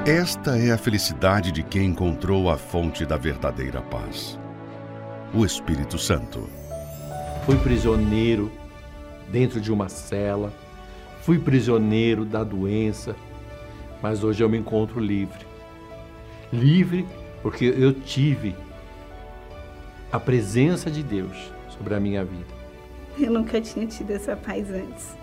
[0.07, 4.38] Esta é a felicidade de quem encontrou a fonte da verdadeira paz
[5.33, 6.51] o Espírito Santo.
[7.47, 8.51] Fui prisioneiro
[9.31, 10.53] dentro de uma cela,
[11.31, 13.14] fui prisioneiro da doença
[14.03, 15.47] Mas hoje eu me encontro livre.
[16.53, 17.07] Livre
[17.40, 18.57] porque eu tive
[20.11, 22.53] a presença de Deus sobre a minha vida.
[23.16, 25.16] Eu nunca tinha tido essa paz antes.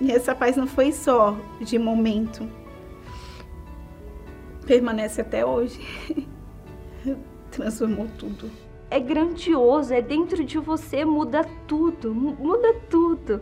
[0.00, 2.48] E essa paz não foi só de momento.
[4.64, 5.80] Permanece até hoje.
[7.50, 8.48] Transformou tudo.
[8.88, 13.40] É grandioso, é dentro de você, muda tudo, muda tudo.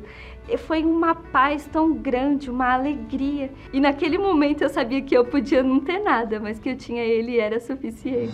[0.66, 3.50] Foi uma paz tão grande, uma alegria.
[3.72, 7.02] E naquele momento eu sabia que eu podia não ter nada, mas que eu tinha
[7.02, 8.32] ele era suficiente.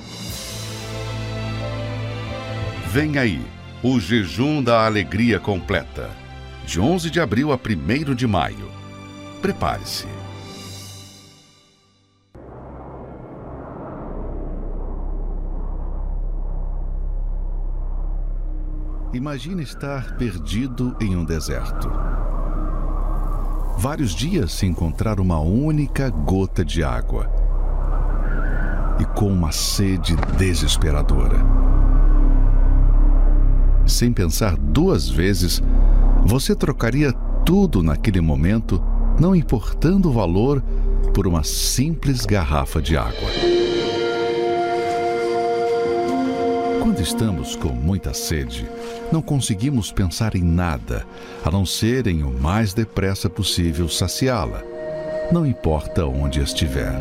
[2.87, 3.41] Vem aí,
[3.83, 6.11] o Jejum da Alegria Completa
[6.71, 8.71] de 11 de abril a 1 de maio.
[9.43, 10.20] Prepare-se.
[19.13, 21.91] Imagine estar perdido em um deserto.
[23.77, 27.29] Vários dias sem encontrar uma única gota de água.
[29.01, 31.39] E com uma sede desesperadora.
[33.85, 35.61] Sem pensar duas vezes,
[36.25, 37.13] você trocaria
[37.45, 38.81] tudo naquele momento,
[39.19, 40.63] não importando o valor,
[41.13, 43.60] por uma simples garrafa de água.
[47.01, 48.69] Quando estamos com muita sede,
[49.11, 51.07] não conseguimos pensar em nada,
[51.43, 54.63] a não ser em o mais depressa possível saciá-la,
[55.33, 56.93] não importa onde estiver.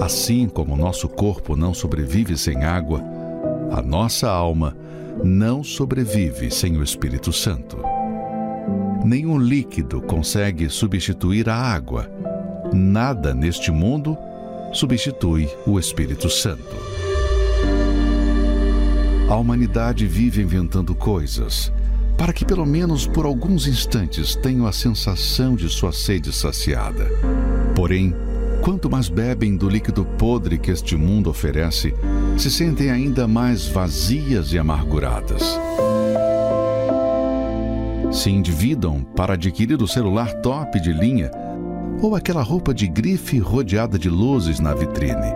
[0.00, 3.02] Assim como nosso corpo não sobrevive sem água,
[3.70, 4.74] a nossa alma
[5.22, 7.76] não sobrevive sem o Espírito Santo.
[9.04, 12.10] Nenhum líquido consegue substituir a água.
[12.72, 14.16] Nada neste mundo
[14.72, 16.93] substitui o Espírito Santo.
[19.28, 21.72] A humanidade vive inventando coisas
[22.16, 27.06] para que, pelo menos por alguns instantes, tenham a sensação de sua sede saciada.
[27.74, 28.14] Porém,
[28.60, 31.94] quanto mais bebem do líquido podre que este mundo oferece,
[32.36, 35.58] se sentem ainda mais vazias e amarguradas.
[38.12, 41.30] Se endividam para adquirir o celular top de linha
[42.00, 45.32] ou aquela roupa de grife rodeada de luzes na vitrine.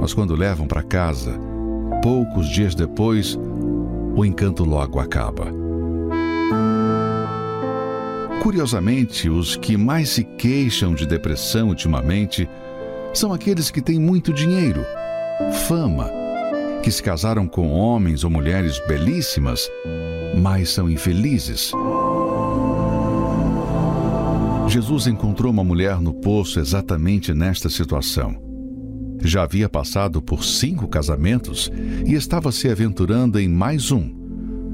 [0.00, 1.45] Mas quando levam para casa,
[2.02, 3.38] poucos dias depois,
[4.14, 5.46] o encanto logo acaba.
[8.42, 12.48] Curiosamente, os que mais se queixam de depressão ultimamente
[13.12, 14.84] são aqueles que têm muito dinheiro
[15.66, 16.10] fama,
[16.82, 19.68] que se casaram com homens ou mulheres belíssimas,
[20.36, 21.72] mas são infelizes.
[24.68, 28.45] Jesus encontrou uma mulher no poço exatamente nesta situação.
[29.26, 31.68] Já havia passado por cinco casamentos
[32.06, 34.08] e estava se aventurando em mais um,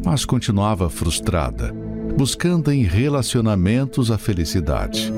[0.05, 1.73] mas continuava frustrada,
[2.19, 5.11] buscando em relacionamentos a felicidade.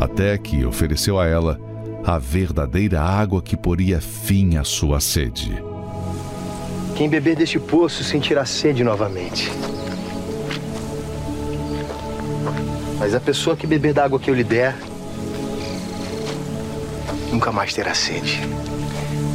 [0.00, 1.60] Até que ofereceu a ela
[2.04, 5.54] a verdadeira água que poria fim à sua sede.
[6.96, 9.48] Quem beber deste poço sentirá sede novamente.
[12.98, 14.74] Mas a pessoa que beber da água que eu lhe der,
[17.36, 18.40] nunca mais terá sede.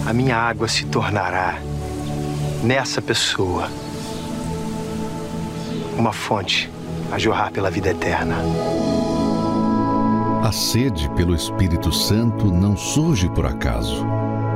[0.07, 1.59] A minha água se tornará,
[2.63, 3.69] nessa pessoa,
[5.95, 6.67] uma fonte
[7.11, 8.37] a jorrar pela vida eterna.
[10.43, 14.03] A sede pelo Espírito Santo não surge por acaso.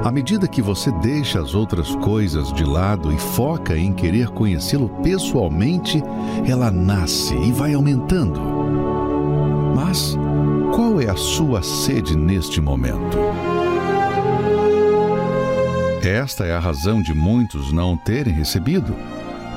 [0.04, 4.90] À medida que você deixa as outras coisas de lado e foca em querer conhecê-lo
[5.04, 6.02] pessoalmente,
[6.48, 8.42] ela nasce e vai aumentando.
[9.76, 10.18] Mas
[10.76, 13.35] qual é a sua sede neste momento?
[16.06, 18.96] Esta é a razão de muitos não terem recebido,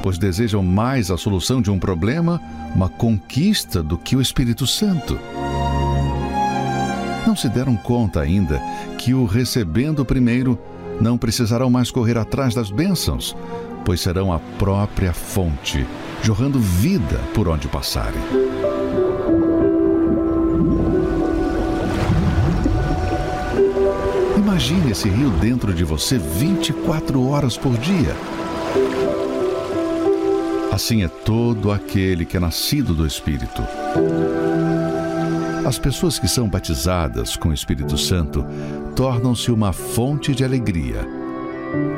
[0.02, 2.40] pois desejam mais a solução de um problema,
[2.74, 5.18] uma conquista, do que o Espírito Santo
[7.28, 8.58] não se deram conta ainda
[8.96, 10.58] que o recebendo primeiro
[10.98, 13.36] não precisarão mais correr atrás das bênçãos,
[13.84, 15.86] pois serão a própria fonte,
[16.22, 18.22] jorrando vida por onde passarem.
[24.58, 28.16] Imagine esse rio dentro de você 24 horas por dia.
[30.72, 33.62] Assim é todo aquele que é nascido do Espírito.
[35.64, 38.44] As pessoas que são batizadas com o Espírito Santo
[38.96, 41.06] tornam-se uma fonte de alegria.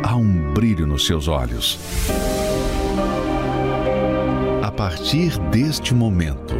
[0.02, 1.78] Há um brilho nos seus olhos.
[4.62, 6.56] A partir deste momento,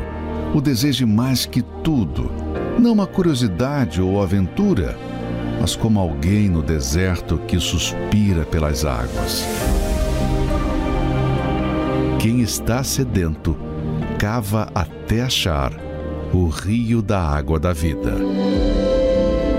[0.54, 2.32] o deseje mais que tudo,
[2.78, 5.09] não uma curiosidade ou aventura,
[5.60, 9.46] mas como alguém no deserto que suspira pelas águas.
[12.18, 13.54] Quem está sedento,
[14.18, 15.70] cava até achar
[16.32, 18.12] o rio da água da vida.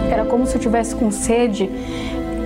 [0.09, 1.69] Era como se eu tivesse com sede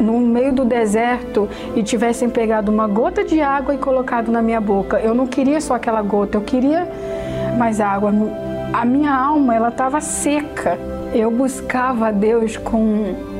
[0.02, 4.60] no meio do deserto e tivessem pegado uma gota de água e colocado na minha
[4.60, 5.00] boca.
[5.00, 6.88] Eu não queria só aquela gota, eu queria
[7.58, 8.14] mais água.
[8.74, 10.78] A minha alma, ela estava seca.
[11.14, 13.35] Eu buscava a Deus com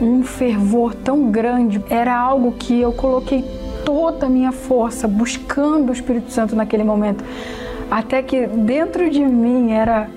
[0.00, 1.82] um fervor tão grande.
[1.90, 3.44] Era algo que eu coloquei
[3.84, 7.24] toda a minha força buscando o Espírito Santo naquele momento.
[7.90, 10.08] Até que dentro de mim era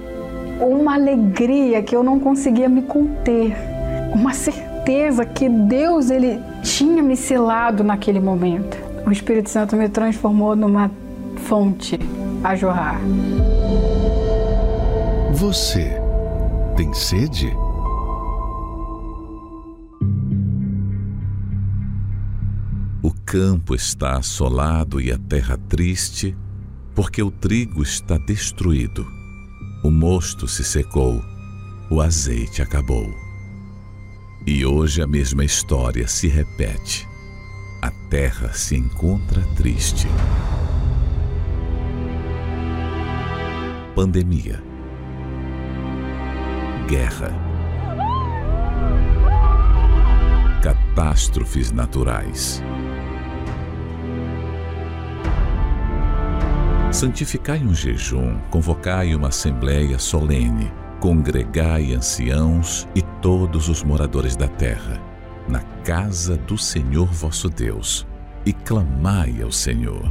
[0.60, 3.56] uma alegria que eu não conseguia me conter.
[4.14, 8.78] Uma certeza que Deus ele tinha me selado naquele momento.
[9.06, 10.92] O Espírito Santo me transformou numa
[11.36, 12.00] fonte
[12.44, 13.02] a jorrar.
[15.34, 16.00] Você
[16.76, 17.63] tem sede?
[23.34, 26.38] Campo está assolado e a terra triste,
[26.94, 29.08] porque o trigo está destruído.
[29.84, 31.20] O mosto se secou,
[31.90, 33.12] o azeite acabou.
[34.46, 37.08] E hoje a mesma história se repete.
[37.82, 40.08] A terra se encontra triste.
[43.96, 44.64] Pandemia.
[46.88, 47.32] Guerra.
[50.62, 52.62] Catástrofes naturais.
[56.94, 65.02] Santificai um jejum, convocai uma assembleia solene, congregai anciãos e todos os moradores da terra,
[65.50, 68.06] na casa do Senhor vosso Deus,
[68.46, 70.08] e clamai ao Senhor.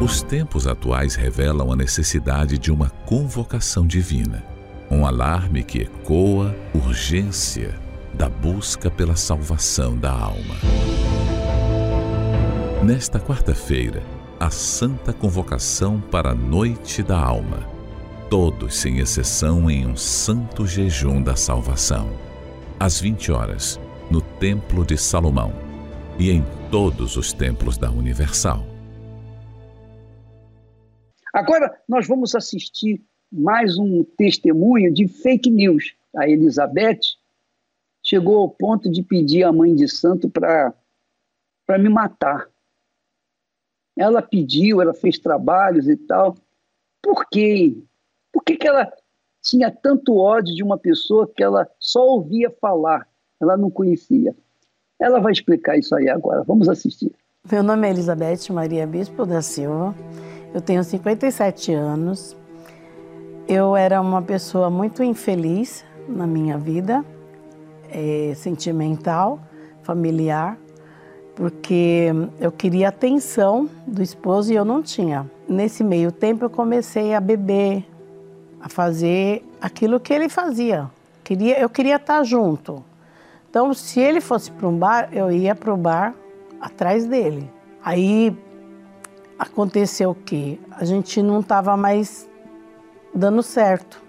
[0.00, 4.44] Os tempos atuais revelam a necessidade de uma convocação divina,
[4.90, 7.78] um alarme que ecoa urgência
[8.12, 10.56] da busca pela salvação da alma.
[12.82, 17.68] Nesta quarta-feira, a santa convocação para a noite da alma,
[18.30, 22.08] todos sem exceção em um santo jejum da salvação,
[22.78, 25.52] às 20 horas, no Templo de Salomão
[26.20, 28.64] e em todos os templos da Universal.
[31.34, 35.96] Agora nós vamos assistir mais um testemunho de fake news.
[36.16, 37.00] A Elizabeth
[38.04, 40.72] chegou ao ponto de pedir à mãe de santo para
[41.76, 42.48] me matar.
[43.98, 46.36] Ela pediu, ela fez trabalhos e tal.
[47.02, 47.76] Por quê?
[48.32, 48.88] Por que, que ela
[49.42, 53.08] tinha tanto ódio de uma pessoa que ela só ouvia falar,
[53.40, 54.34] ela não conhecia?
[55.00, 56.44] Ela vai explicar isso aí agora.
[56.44, 57.12] Vamos assistir.
[57.50, 59.94] Meu nome é Elizabeth Maria Bispo da Silva.
[60.54, 62.36] Eu tenho 57 anos.
[63.48, 67.04] Eu era uma pessoa muito infeliz na minha vida,
[67.90, 69.40] é, sentimental,
[69.82, 70.58] familiar
[71.38, 72.08] porque
[72.40, 75.30] eu queria atenção do esposo e eu não tinha.
[75.48, 77.86] Nesse meio tempo eu comecei a beber,
[78.60, 80.90] a fazer aquilo que ele fazia.
[81.22, 82.84] Queria, eu queria estar junto.
[83.48, 86.12] Então, se ele fosse para um bar, eu ia para o bar
[86.60, 87.48] atrás dele.
[87.84, 88.36] Aí
[89.38, 90.58] aconteceu o quê?
[90.72, 92.28] A gente não estava mais
[93.14, 94.02] dando certo.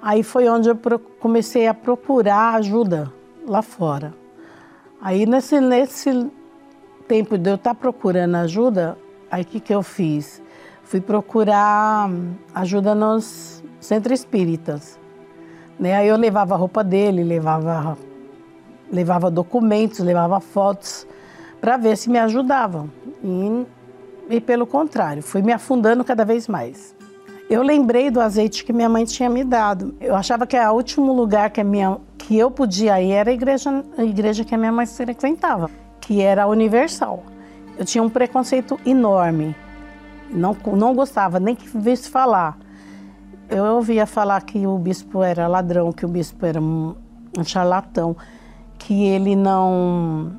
[0.00, 0.76] Aí foi onde eu
[1.20, 3.12] comecei a procurar ajuda
[3.46, 4.23] lá fora.
[5.04, 6.30] Aí nesse, nesse
[7.06, 8.96] tempo de eu estar tá procurando ajuda,
[9.30, 10.42] aí o que, que eu fiz?
[10.82, 12.08] Fui procurar
[12.54, 14.98] ajuda nos centros espíritas.
[15.78, 15.94] Né?
[15.94, 17.98] Aí eu levava a roupa dele, levava,
[18.90, 21.06] levava documentos, levava fotos
[21.60, 22.90] para ver se me ajudavam.
[23.22, 23.66] E,
[24.30, 26.96] e pelo contrário, fui me afundando cada vez mais.
[27.50, 29.94] Eu lembrei do azeite que minha mãe tinha me dado.
[30.00, 33.84] Eu achava que o último lugar que, minha, que eu podia ir era a igreja,
[33.98, 35.70] a igreja que a minha mãe frequentava,
[36.00, 37.22] que era a Universal.
[37.76, 39.54] Eu tinha um preconceito enorme.
[40.30, 42.56] Não, não gostava nem que visse falar.
[43.50, 46.94] Eu ouvia falar que o bispo era ladrão, que o bispo era um,
[47.44, 48.16] charlatão,
[48.78, 50.32] que ele não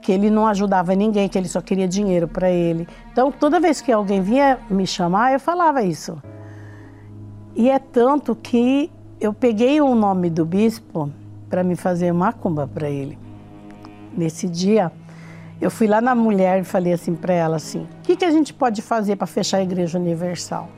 [0.00, 2.88] que ele não ajudava ninguém, que ele só queria dinheiro para ele.
[3.12, 6.20] Então, toda vez que alguém vinha me chamar, eu falava isso.
[7.54, 8.90] E é tanto que
[9.22, 11.08] eu peguei o nome do bispo
[11.48, 13.16] para me fazer macumba para ele.
[14.18, 14.90] Nesse dia,
[15.60, 18.32] eu fui lá na mulher e falei assim para ela assim: "O que, que a
[18.32, 20.68] gente pode fazer para fechar a igreja universal?"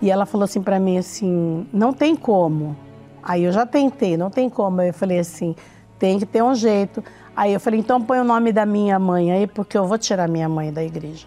[0.00, 2.76] E ela falou assim para mim assim: "Não tem como".
[3.20, 4.80] Aí eu já tentei, não tem como.
[4.80, 5.56] Eu falei assim:
[5.98, 7.02] "Tem que ter um jeito".
[7.34, 10.28] Aí eu falei, então põe o nome da minha mãe aí, porque eu vou tirar
[10.28, 11.26] minha mãe da igreja.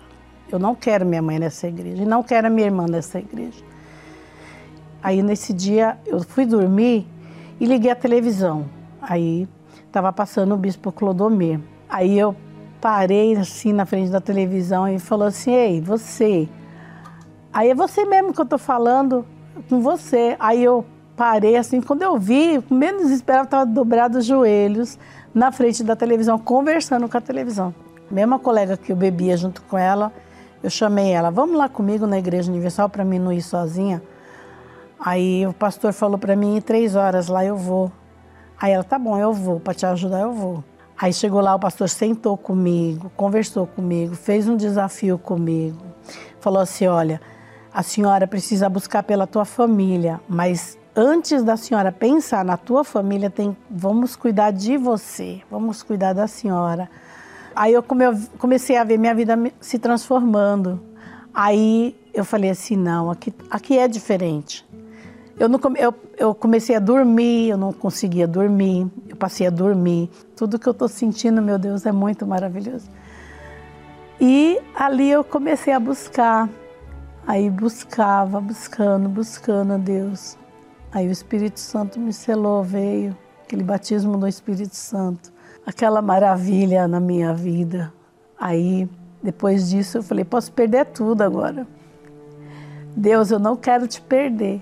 [0.51, 3.72] Eu não quero minha mãe nessa igreja e não quero a minha irmã nessa igreja.
[5.03, 7.05] Aí nesse dia eu fui dormir
[7.59, 8.65] e liguei a televisão.
[9.01, 9.47] Aí
[9.85, 11.59] estava passando o bispo Clodomir.
[11.89, 12.35] Aí eu
[12.79, 16.47] parei assim na frente da televisão e falou assim: Ei, você,
[17.53, 19.23] Aí é você mesmo que eu tô falando
[19.69, 20.35] com você.
[20.39, 20.83] Aí eu
[21.15, 24.97] parei assim, quando eu vi, menos esperava, estava dobrado os joelhos
[25.31, 27.73] na frente da televisão, conversando com a televisão.
[28.09, 30.11] Mesma colega que eu bebia junto com ela,
[30.63, 34.01] eu chamei ela, vamos lá comigo na Igreja Universal para mim não ir sozinha.
[35.05, 37.91] Aí o pastor falou para mim, três horas lá eu vou.
[38.57, 40.63] Aí ela, tá bom, eu vou, para te ajudar eu vou.
[40.97, 45.83] Aí chegou lá, o pastor sentou comigo, conversou comigo, fez um desafio comigo.
[46.39, 47.19] Falou assim: olha,
[47.73, 53.29] a senhora precisa buscar pela tua família, mas antes da senhora pensar na tua família,
[53.29, 56.89] tem, vamos cuidar de você, vamos cuidar da senhora.
[57.53, 57.83] Aí eu
[58.39, 60.81] comecei a ver minha vida se transformando.
[61.33, 64.65] Aí eu falei assim, não, aqui, aqui é diferente.
[65.39, 70.09] Eu, não, eu, eu comecei a dormir, eu não conseguia dormir, eu passei a dormir.
[70.35, 72.87] Tudo que eu estou sentindo, meu Deus, é muito maravilhoso.
[74.21, 76.47] E ali eu comecei a buscar.
[77.25, 80.37] Aí buscava, buscando, buscando a Deus.
[80.91, 85.33] Aí o Espírito Santo me selou, veio, aquele batismo do Espírito Santo,
[85.65, 87.91] aquela maravilha na minha vida.
[88.39, 88.87] Aí,
[89.21, 91.65] depois disso, eu falei: posso perder tudo agora.
[92.95, 94.61] Deus, eu não quero te perder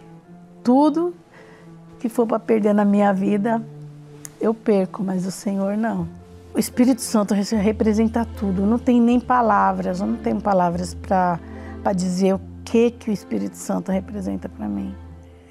[0.64, 1.14] tudo
[2.00, 3.64] que for para perder na minha vida,
[4.40, 6.08] eu perco, mas o Senhor não.
[6.54, 8.66] O Espírito Santo representa tudo.
[8.66, 11.40] Não tem nem palavras, eu não tenho palavras para
[11.96, 14.94] dizer o que, que o Espírito Santo representa para mim.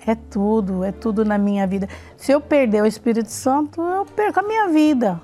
[0.06, 1.88] É tudo, é tudo na minha vida.
[2.16, 5.20] Se eu perder o Espírito Santo, eu perco a minha vida.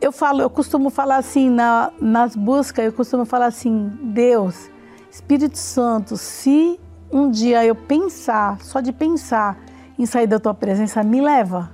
[0.00, 4.70] Eu falo, eu costumo falar assim na, nas buscas, eu costumo falar assim, Deus,
[5.10, 6.78] Espírito Santo, se
[7.10, 9.58] um dia eu pensar, só de pensar
[9.98, 11.70] em sair da tua presença, me leva.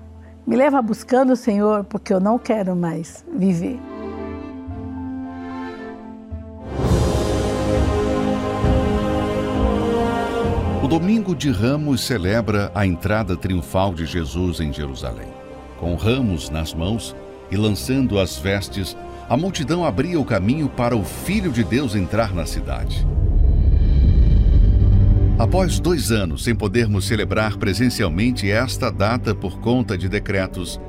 [0.47, 3.81] Me leva buscando o Senhor, porque eu não quero mais viver.
[10.83, 15.29] O Domingo de Ramos celebra a entrada triunfal de Jesus em Jerusalém.
[15.81, 17.17] Com ramos nas mãos
[17.51, 18.97] e lançando as vestes,
[19.29, 23.07] a multidão abria o caminho para o Filho de Deus entrar na cidade.
[25.37, 30.81] Após dois anos sem podermos celebrar presencialmente esta data por conta de decretos,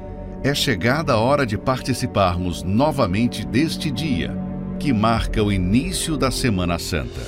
[0.43, 4.37] é chegada a hora de participarmos novamente deste dia,
[4.79, 7.21] que marca o início da Semana Santa.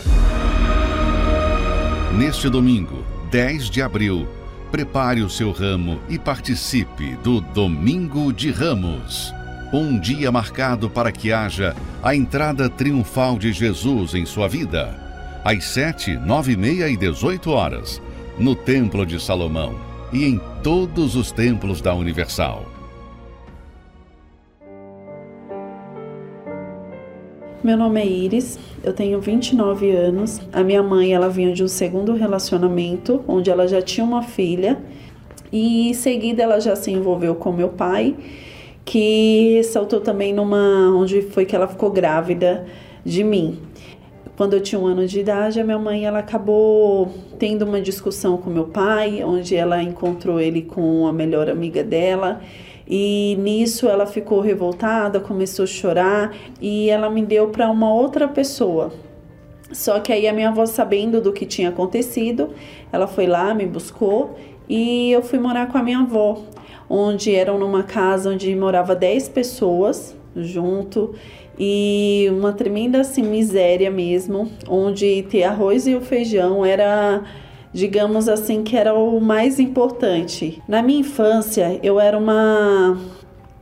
[2.16, 4.28] Neste domingo, 10 de abril,
[4.72, 9.34] prepare o seu ramo e participe do Domingo de Ramos.
[9.74, 15.07] Um dia marcado para que haja a entrada triunfal de Jesus em sua vida
[15.44, 18.02] às 7, 9 e meia e 18 horas,
[18.38, 22.66] no Templo de Salomão e em todos os templos da Universal.
[27.64, 30.40] Meu nome é Iris, eu tenho 29 anos.
[30.54, 34.78] A minha mãe, ela vinha de um segundo relacionamento, onde ela já tinha uma filha,
[35.52, 38.16] e em seguida ela já se envolveu com meu pai,
[38.86, 42.66] que ressaltou também numa onde foi que ela ficou grávida
[43.04, 43.60] de mim.
[44.38, 48.38] Quando eu tinha um ano de idade, a minha mãe ela acabou tendo uma discussão
[48.38, 52.40] com meu pai, onde ela encontrou ele com a melhor amiga dela.
[52.88, 58.28] E nisso ela ficou revoltada, começou a chorar e ela me deu para uma outra
[58.28, 58.94] pessoa.
[59.72, 62.52] Só que aí a minha avó, sabendo do que tinha acontecido,
[62.92, 64.38] ela foi lá, me buscou
[64.70, 66.44] e eu fui morar com a minha avó,
[66.88, 71.16] onde eram numa casa onde morava 10 pessoas junto
[71.60, 77.24] e uma tremenda assim miséria mesmo, onde ter arroz e o feijão era
[77.74, 80.62] digamos assim que era o mais importante.
[80.68, 82.98] Na minha infância, eu era uma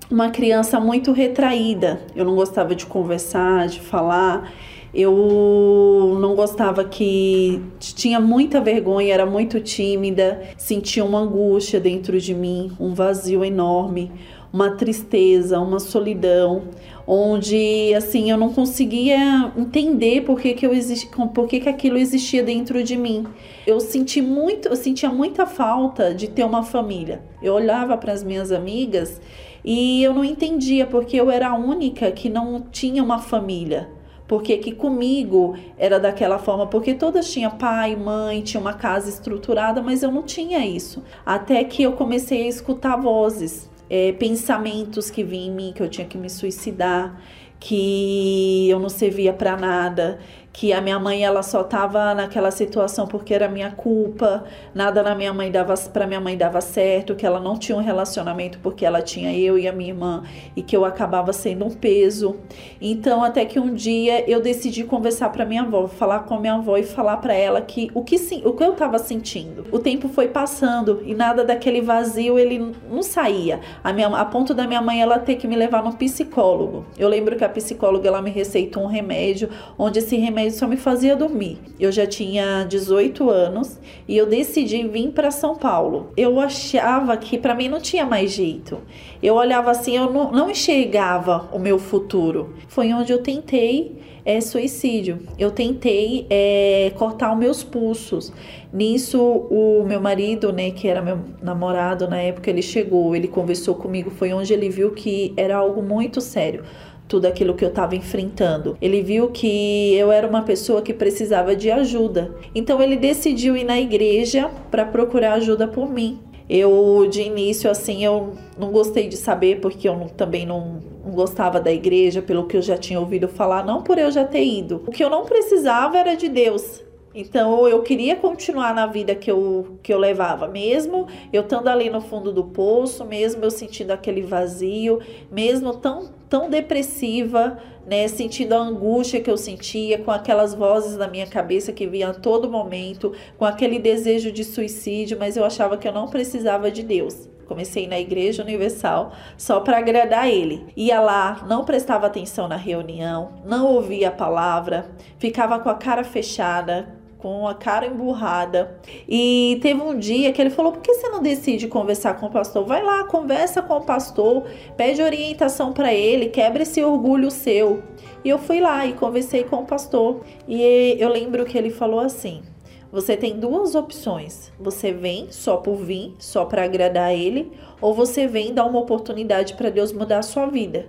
[0.10, 2.00] uma criança muito retraída.
[2.16, 4.52] Eu não gostava de conversar, de falar.
[4.94, 12.34] Eu não gostava que tinha muita vergonha, era muito tímida, sentia uma angústia dentro de
[12.34, 14.10] mim, um vazio enorme,
[14.56, 16.70] uma tristeza, uma solidão,
[17.06, 21.98] onde assim eu não conseguia entender por que, que eu existi, por que, que aquilo
[21.98, 23.28] existia dentro de mim.
[23.68, 27.22] Eu senti muito, eu sentia muita falta de ter uma família.
[27.44, 29.20] Eu olhava para as minhas amigas
[29.62, 33.90] e eu não entendia porque eu era a única que não tinha uma família.
[34.26, 39.82] Porque que comigo era daquela forma, porque todas tinham pai, mãe, tinha uma casa estruturada,
[39.82, 41.04] mas eu não tinha isso.
[41.26, 45.90] Até que eu comecei a escutar vozes é, pensamentos que vinham em mim, que eu
[45.90, 47.22] tinha que me suicidar,
[47.60, 50.20] que eu não servia para nada,
[50.56, 55.14] que a minha mãe ela só estava naquela situação porque era minha culpa, nada na
[55.14, 58.86] minha mãe dava para minha mãe dava certo, que ela não tinha um relacionamento porque
[58.86, 60.24] ela tinha eu e a minha irmã
[60.56, 62.38] e que eu acabava sendo um peso.
[62.80, 66.54] Então até que um dia eu decidi conversar para minha avó, falar com a minha
[66.54, 69.66] avó e falar para ela que o que o que eu estava sentindo.
[69.74, 73.60] O tempo foi passando e nada daquele vazio ele não saía.
[73.84, 76.86] A minha a ponto da minha mãe ela ter que me levar no psicólogo.
[76.98, 80.68] Eu lembro que a psicóloga ela me receitou um remédio onde esse remédio remédio só
[80.68, 81.58] me fazia dormir.
[81.80, 86.12] Eu já tinha 18 anos e eu decidi vir para São Paulo.
[86.16, 88.80] Eu achava que para mim não tinha mais jeito.
[89.22, 92.54] Eu olhava assim, eu não, não enxergava o meu futuro.
[92.68, 95.20] Foi onde eu tentei é, suicídio.
[95.38, 98.32] Eu tentei é, cortar os meus pulsos.
[98.74, 103.76] Nisso, o meu marido, né, que era meu namorado na época, ele chegou, ele conversou
[103.76, 104.10] comigo.
[104.10, 106.64] Foi onde ele viu que era algo muito sério
[107.08, 108.78] tudo aquilo que eu estava enfrentando.
[108.82, 112.36] Ele viu que eu era uma pessoa que precisava de ajuda.
[112.54, 116.20] Então ele decidiu ir na igreja para procurar ajuda por mim.
[116.48, 121.12] Eu, de início, assim, eu não gostei de saber, porque eu não, também não, não,
[121.12, 124.46] gostava da igreja, pelo que eu já tinha ouvido falar, não por eu já ter
[124.46, 124.84] ido.
[124.86, 126.85] O que eu não precisava era de Deus.
[127.16, 131.90] Então eu queria continuar na vida que eu, que eu levava, mesmo eu estando ali
[131.90, 135.00] no fundo do poço, mesmo eu sentindo aquele vazio,
[135.32, 137.58] mesmo tão, tão depressiva,
[137.88, 142.12] né, sentindo a angústia que eu sentia, com aquelas vozes na minha cabeça que vinham
[142.12, 146.70] a todo momento, com aquele desejo de suicídio, mas eu achava que eu não precisava
[146.70, 147.30] de Deus.
[147.48, 150.66] Comecei na Igreja Universal só para agradar ele.
[150.76, 154.90] Ia lá, não prestava atenção na reunião, não ouvia a palavra,
[155.20, 156.95] ficava com a cara fechada,
[157.26, 158.80] com a cara emburrada.
[159.10, 162.30] E teve um dia que ele falou: por que você não decide conversar com o
[162.30, 162.64] pastor?
[162.64, 164.44] Vai lá, conversa com o pastor,
[164.78, 167.82] pede orientação para ele, quebra esse orgulho seu.
[168.24, 170.22] E eu fui lá e conversei com o pastor.
[170.48, 172.44] E eu lembro que ele falou assim:
[172.92, 174.52] você tem duas opções.
[174.60, 177.52] Você vem só por vir, só para agradar ele,
[177.82, 180.86] ou você vem dar uma oportunidade para Deus mudar a sua vida.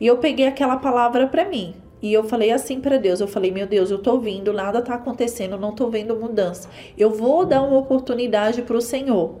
[0.00, 1.74] E eu peguei aquela palavra para mim.
[2.04, 4.92] E eu falei assim para Deus, eu falei, meu Deus, eu tô vindo, nada tá
[4.92, 6.68] acontecendo, não tô vendo mudança.
[6.98, 9.36] Eu vou dar uma oportunidade para o Senhor.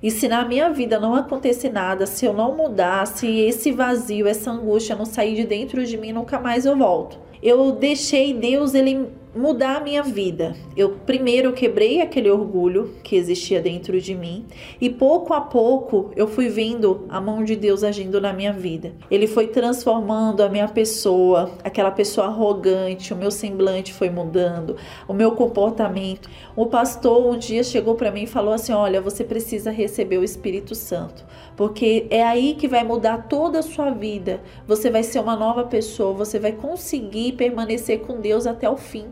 [0.00, 4.28] E se na minha vida não acontecer nada, se eu não mudar, se esse vazio,
[4.28, 7.18] essa angústia não sair de dentro de mim, nunca mais eu volto.
[7.42, 10.54] Eu deixei Deus ele mudar a minha vida.
[10.76, 14.46] Eu primeiro quebrei aquele orgulho que existia dentro de mim
[14.80, 18.92] e pouco a pouco eu fui vendo a mão de Deus agindo na minha vida.
[19.10, 24.76] Ele foi transformando a minha pessoa, aquela pessoa arrogante, o meu semblante foi mudando,
[25.08, 26.28] o meu comportamento.
[26.54, 30.24] O pastor um dia chegou para mim e falou assim: "Olha, você precisa receber o
[30.24, 31.24] Espírito Santo,
[31.56, 34.42] porque é aí que vai mudar toda a sua vida.
[34.66, 39.06] Você vai ser uma nova pessoa, você vai conseguir permanecer com Deus até o fim."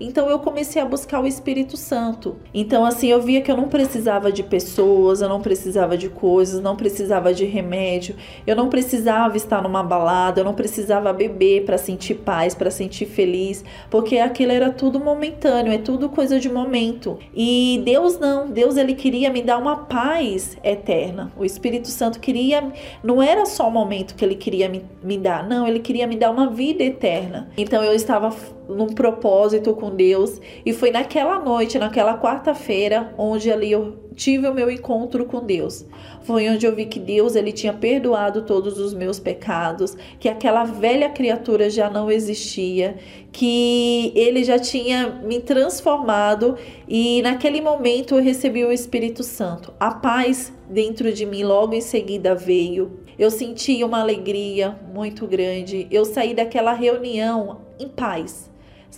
[0.00, 2.36] Então eu comecei a buscar o Espírito Santo.
[2.52, 6.60] Então assim, eu via que eu não precisava de pessoas, eu não precisava de coisas,
[6.60, 8.16] não precisava de remédio,
[8.46, 13.06] eu não precisava estar numa balada, eu não precisava beber para sentir paz, para sentir
[13.06, 17.18] feliz, porque aquilo era tudo momentâneo, é tudo coisa de momento.
[17.34, 21.32] E Deus não, Deus ele queria me dar uma paz eterna.
[21.36, 22.72] O Espírito Santo queria,
[23.02, 26.16] não era só o momento que ele queria me, me dar, não, ele queria me
[26.16, 27.48] dar uma vida eterna.
[27.56, 28.30] Então eu estava
[28.68, 30.40] num propósito com Deus.
[30.64, 35.84] E foi naquela noite, naquela quarta-feira, onde ali eu tive o meu encontro com Deus.
[36.22, 40.64] Foi onde eu vi que Deus ele tinha perdoado todos os meus pecados, que aquela
[40.64, 42.96] velha criatura já não existia,
[43.32, 46.56] que ele já tinha me transformado
[46.86, 49.72] e naquele momento eu recebi o Espírito Santo.
[49.80, 53.00] A paz dentro de mim logo em seguida veio.
[53.18, 55.86] Eu senti uma alegria muito grande.
[55.90, 58.51] Eu saí daquela reunião em paz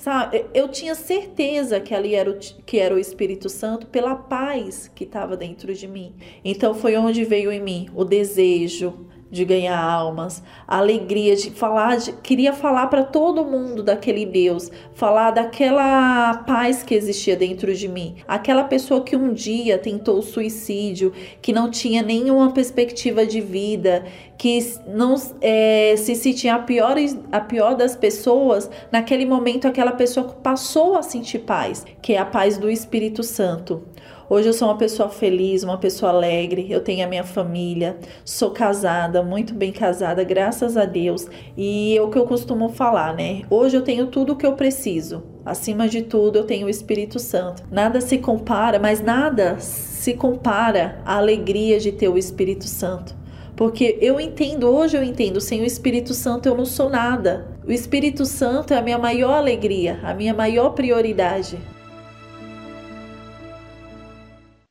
[0.04, 4.86] Sabe, eu tinha certeza que ali era o, que era o Espírito Santo pela paz
[4.94, 6.14] que estava dentro de mim.
[6.44, 11.96] Então foi onde veio em mim o desejo, de ganhar almas, a alegria de falar,
[11.96, 17.88] de, queria falar para todo mundo daquele Deus, falar daquela paz que existia dentro de
[17.88, 21.12] mim, aquela pessoa que um dia tentou suicídio,
[21.42, 24.04] que não tinha nenhuma perspectiva de vida,
[24.38, 26.96] que não é, se sentia a pior,
[27.32, 32.24] a pior das pessoas, naquele momento aquela pessoa passou a sentir paz, que é a
[32.24, 33.82] paz do Espírito Santo.
[34.28, 38.52] Hoje eu sou uma pessoa feliz, uma pessoa alegre, eu tenho a minha família, sou
[38.52, 41.26] casada, muito bem casada, graças a Deus.
[41.54, 43.42] E é o que eu costumo falar, né?
[43.50, 45.22] Hoje eu tenho tudo o que eu preciso.
[45.44, 47.64] Acima de tudo, eu tenho o Espírito Santo.
[47.70, 53.14] Nada se compara, mas nada se compara à alegria de ter o Espírito Santo.
[53.54, 57.46] Porque eu entendo, hoje eu entendo, sem o Espírito Santo eu não sou nada.
[57.66, 61.58] O Espírito Santo é a minha maior alegria, a minha maior prioridade.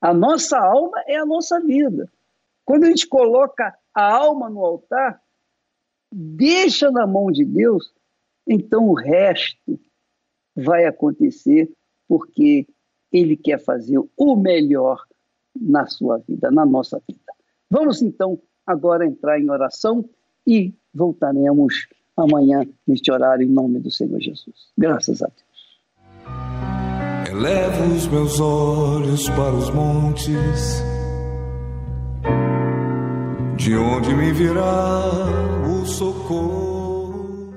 [0.03, 2.11] A nossa alma é a nossa vida.
[2.65, 5.21] Quando a gente coloca a alma no altar,
[6.11, 7.93] deixa na mão de Deus,
[8.45, 9.79] então o resto
[10.53, 11.71] vai acontecer
[12.05, 12.67] porque
[13.13, 15.01] Ele quer fazer o melhor
[15.55, 17.33] na sua vida, na nossa vida.
[17.69, 18.37] Vamos então
[18.67, 20.03] agora entrar em oração
[20.45, 21.87] e voltaremos
[22.17, 24.69] amanhã neste horário em nome do Senhor Jesus.
[24.77, 25.52] Graças a Deus.
[27.33, 30.83] Elevo os meus olhos para os montes,
[33.55, 35.01] de onde me virá
[35.67, 37.51] o socorro.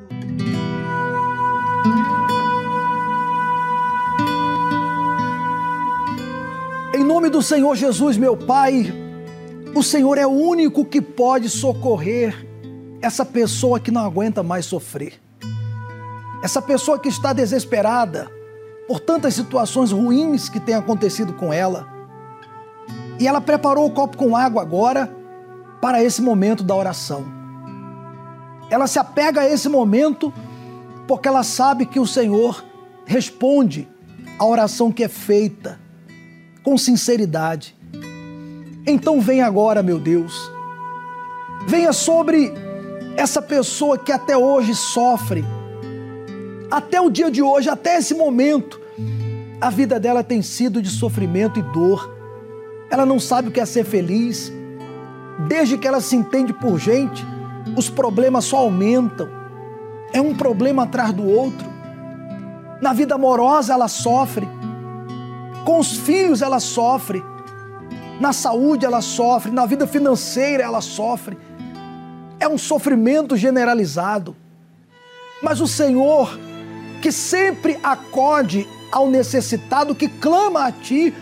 [6.94, 8.90] Em nome do Senhor Jesus, meu Pai,
[9.74, 12.34] o Senhor é o único que pode socorrer
[13.02, 15.20] essa pessoa que não aguenta mais sofrer.
[16.42, 18.34] Essa pessoa que está desesperada
[18.86, 21.86] por tantas situações ruins que têm acontecido com ela.
[23.18, 25.10] E ela preparou o copo com água agora
[25.80, 27.24] para esse momento da oração.
[28.70, 30.32] Ela se apega a esse momento
[31.06, 32.64] porque ela sabe que o Senhor
[33.04, 33.88] responde
[34.38, 35.78] à oração que é feita
[36.62, 37.76] com sinceridade.
[38.86, 40.50] Então vem agora, meu Deus.
[41.66, 42.52] Venha sobre
[43.16, 45.44] essa pessoa que até hoje sofre.
[46.70, 48.80] Até o dia de hoje, até esse momento,
[49.60, 52.12] a vida dela tem sido de sofrimento e dor.
[52.90, 54.52] Ela não sabe o que é ser feliz.
[55.48, 57.24] Desde que ela se entende por gente,
[57.76, 59.28] os problemas só aumentam.
[60.12, 61.66] É um problema atrás do outro.
[62.80, 64.48] Na vida amorosa ela sofre.
[65.64, 67.22] Com os filhos ela sofre.
[68.20, 69.52] Na saúde ela sofre.
[69.52, 71.36] Na vida financeira ela sofre.
[72.40, 74.36] É um sofrimento generalizado.
[75.42, 76.38] Mas o Senhor,
[77.00, 81.14] que sempre acode ao necessitado, que clama a Ti,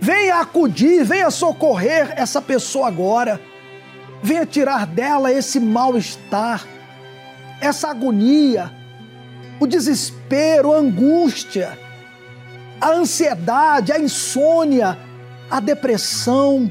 [0.00, 3.40] venha acudir, venha socorrer essa pessoa agora.
[4.22, 6.66] Venha tirar dela esse mal-estar,
[7.60, 8.72] essa agonia,
[9.60, 11.78] o desespero, a angústia
[12.80, 14.98] a ansiedade, a insônia,
[15.50, 16.70] a depressão.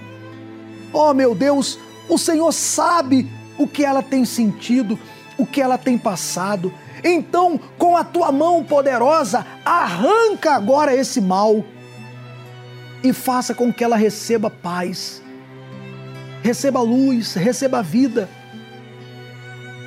[0.93, 1.77] Oh, meu Deus,
[2.09, 4.97] o Senhor sabe o que ela tem sentido,
[5.37, 6.73] o que ela tem passado.
[7.09, 11.63] Então, com a tua mão poderosa, arranca agora esse mal
[13.01, 15.23] e faça com que ela receba paz,
[16.43, 18.27] receba luz, receba vida.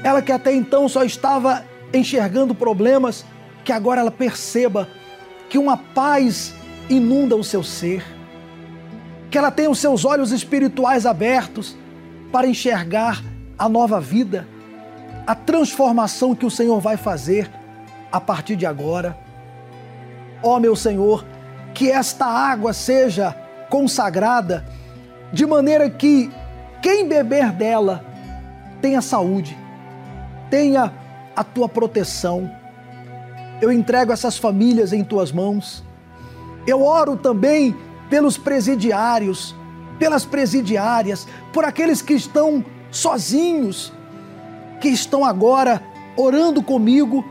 [0.02, 1.62] Ela que até então só estava
[1.92, 3.26] enxergando problemas,
[3.64, 4.88] que agora ela perceba
[5.50, 6.54] que uma paz
[6.88, 8.02] inunda o seu ser,
[9.30, 11.76] que ela tenha os seus olhos espirituais abertos
[12.32, 13.22] para enxergar
[13.58, 14.48] a nova vida,
[15.30, 17.50] a transformação que o Senhor vai fazer
[18.10, 19.16] a partir de agora.
[20.42, 21.24] Ó oh, meu Senhor,
[21.74, 23.36] que esta água seja
[23.68, 24.66] consagrada
[25.32, 26.30] de maneira que
[26.82, 28.04] quem beber dela
[28.80, 29.56] tenha saúde,
[30.50, 30.92] tenha
[31.36, 32.50] a tua proteção
[33.60, 35.84] eu entrego essas famílias em tuas mãos.
[36.66, 37.76] Eu oro também
[38.08, 39.54] pelos presidiários,
[39.98, 43.92] pelas presidiárias, por aqueles que estão sozinhos,
[44.80, 45.82] que estão agora
[46.16, 47.24] orando comigo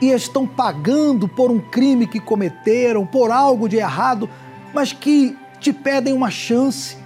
[0.00, 4.28] e estão pagando por um crime que cometeram, por algo de errado,
[4.72, 6.96] mas que te pedem uma chance.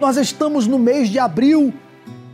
[0.00, 1.72] Nós estamos no mês de abril.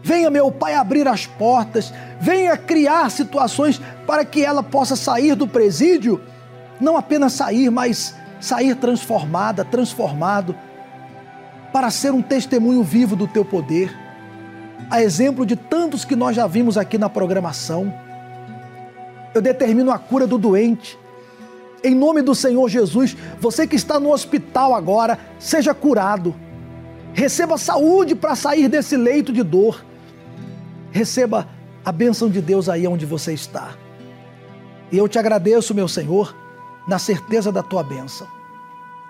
[0.03, 5.47] Venha, meu Pai, abrir as portas, venha criar situações para que ela possa sair do
[5.47, 6.21] presídio,
[6.81, 10.57] não apenas sair, mas sair transformada, transformado,
[11.73, 13.95] para ser um testemunho vivo do teu poder,
[14.89, 17.93] a exemplo de tantos que nós já vimos aqui na programação.
[19.35, 20.99] Eu determino a cura do doente.
[21.83, 26.35] Em nome do Senhor Jesus, você que está no hospital agora, seja curado.
[27.13, 29.85] Receba saúde para sair desse leito de dor.
[30.91, 31.49] Receba
[31.85, 33.75] a bênção de Deus aí onde você está.
[34.93, 36.35] E eu te agradeço, meu Senhor,
[36.87, 38.27] na certeza da tua bênção.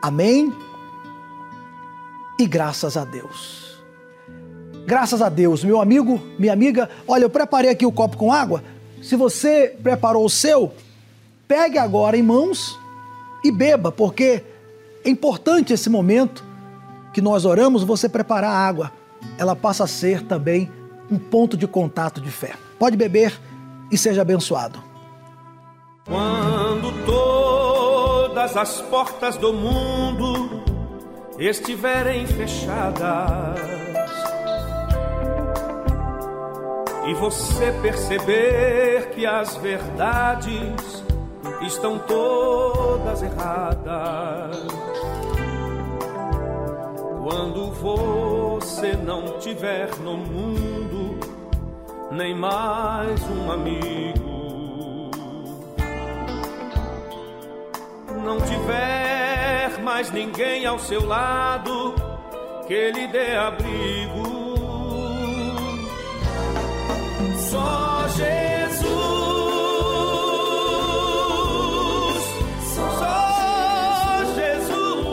[0.03, 0.53] Amém?
[2.39, 3.70] E graças a Deus.
[4.91, 8.61] Graças a Deus, meu amigo, minha amiga, olha, eu preparei aqui o copo com água.
[9.01, 10.73] Se você preparou o seu,
[11.47, 12.77] pegue agora em mãos
[13.45, 14.43] e beba, porque
[15.05, 16.45] é importante esse momento
[17.15, 18.91] que nós oramos, você preparar a água.
[19.39, 20.69] Ela passa a ser também
[21.09, 22.55] um ponto de contato de fé.
[22.77, 23.41] Pode beber
[23.93, 24.83] e seja abençoado.
[26.05, 30.65] Quando todas as portas do mundo
[31.39, 33.80] estiverem fechadas,
[37.07, 41.03] e você perceber que as verdades
[41.63, 44.67] estão todas erradas.
[47.23, 51.19] Quando você não tiver no mundo
[52.11, 55.11] nem mais um amigo,
[58.25, 61.95] não tiver mais ninguém ao seu lado
[62.67, 64.50] que lhe dê abrigo.
[67.51, 68.87] Só Jesus.
[72.73, 75.07] Só Jesus.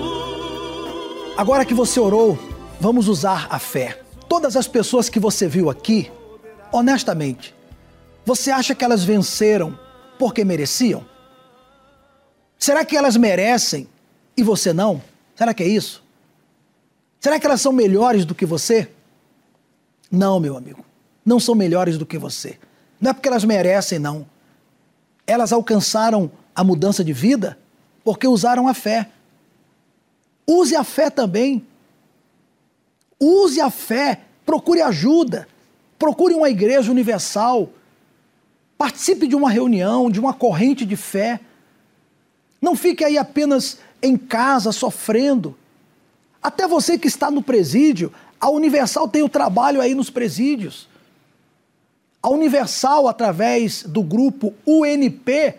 [1.36, 2.38] Agora que você orou,
[2.80, 4.00] vamos usar a fé.
[4.30, 6.12] Todas as pessoas que você viu aqui,
[6.72, 7.56] honestamente,
[8.24, 9.76] você acha que elas venceram
[10.20, 11.04] porque mereciam?
[12.60, 13.88] Será que elas merecem
[14.36, 15.02] e você não?
[15.36, 16.04] Será que é isso?
[17.20, 18.92] Será que elas são melhores do que você?
[20.12, 20.87] Não, meu amigo
[21.28, 22.57] não são melhores do que você.
[23.01, 24.25] Não é porque elas merecem, não.
[25.28, 27.59] Elas alcançaram a mudança de vida
[28.01, 29.09] porque usaram a fé.
[30.47, 31.67] Use a fé também.
[33.19, 34.21] Use a fé.
[34.45, 35.49] Procure ajuda.
[35.99, 37.71] Procure uma igreja universal.
[38.78, 41.41] Participe de uma reunião, de uma corrente de fé.
[42.61, 45.57] Não fique aí apenas em casa sofrendo.
[46.41, 50.88] Até você que está no presídio, a Universal tem o trabalho aí nos presídios.
[52.28, 55.55] A Universal, através do grupo UNP,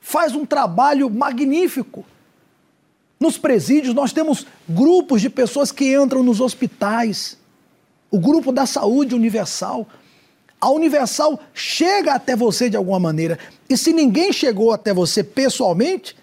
[0.00, 2.04] faz um trabalho magnífico.
[3.18, 7.36] Nos presídios, nós temos grupos de pessoas que entram nos hospitais.
[8.12, 9.88] O grupo da saúde universal.
[10.60, 13.36] A Universal chega até você de alguma maneira.
[13.68, 16.16] E se ninguém chegou até você pessoalmente,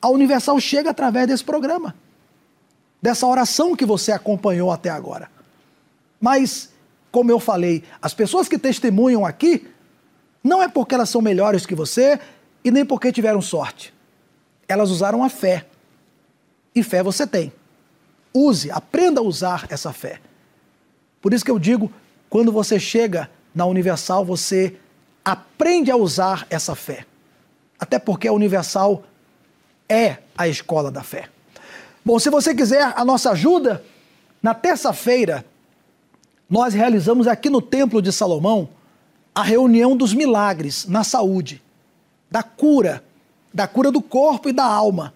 [0.00, 1.96] a Universal chega através desse programa.
[3.02, 5.28] Dessa oração que você acompanhou até agora.
[6.20, 6.75] Mas
[7.16, 9.66] como eu falei, as pessoas que testemunham aqui
[10.44, 12.20] não é porque elas são melhores que você
[12.62, 13.94] e nem porque tiveram sorte.
[14.68, 15.64] Elas usaram a fé.
[16.74, 17.50] E fé você tem.
[18.34, 20.20] Use, aprenda a usar essa fé.
[21.22, 21.90] Por isso que eu digo,
[22.28, 24.76] quando você chega na Universal, você
[25.24, 27.06] aprende a usar essa fé.
[27.80, 29.04] Até porque a Universal
[29.88, 31.30] é a escola da fé.
[32.04, 33.82] Bom, se você quiser a nossa ajuda,
[34.42, 35.46] na terça-feira
[36.48, 38.68] nós realizamos aqui no Templo de Salomão
[39.34, 41.62] a reunião dos milagres na saúde,
[42.30, 43.04] da cura,
[43.52, 45.12] da cura do corpo e da alma,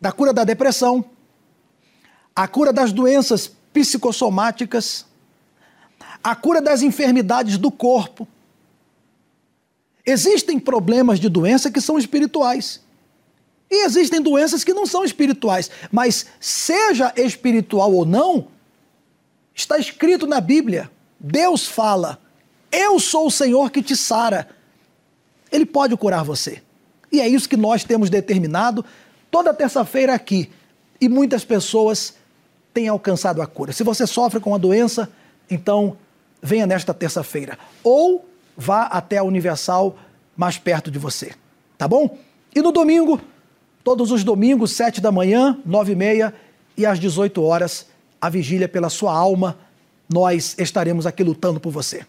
[0.00, 1.04] da cura da depressão,
[2.34, 5.04] a cura das doenças psicossomáticas,
[6.22, 8.26] a cura das enfermidades do corpo.
[10.06, 12.80] Existem problemas de doença que são espirituais.
[13.70, 15.70] E existem doenças que não são espirituais.
[15.90, 18.48] Mas, seja espiritual ou não,
[19.54, 20.90] Está escrito na Bíblia.
[21.18, 22.18] Deus fala:
[22.70, 24.48] Eu sou o Senhor que te sara.
[25.50, 26.62] Ele pode curar você.
[27.10, 28.84] E é isso que nós temos determinado
[29.30, 30.50] toda terça-feira aqui.
[31.00, 32.14] E muitas pessoas
[32.72, 33.72] têm alcançado a cura.
[33.72, 35.10] Se você sofre com a doença,
[35.50, 35.96] então
[36.42, 37.58] venha nesta terça-feira.
[37.84, 38.26] Ou
[38.56, 39.98] vá até a Universal
[40.34, 41.32] mais perto de você.
[41.76, 42.16] Tá bom?
[42.54, 43.20] E no domingo,
[43.84, 46.34] todos os domingos, sete da manhã, nove e meia
[46.76, 47.91] e às 18 horas
[48.22, 49.58] a vigília pela sua alma,
[50.08, 52.06] nós estaremos aqui lutando por você.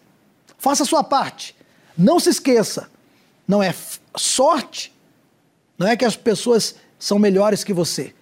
[0.60, 1.56] Faça a sua parte.
[1.98, 2.88] Não se esqueça,
[3.48, 3.74] não é
[4.16, 4.94] sorte,
[5.76, 8.14] não é que as pessoas são melhores que você.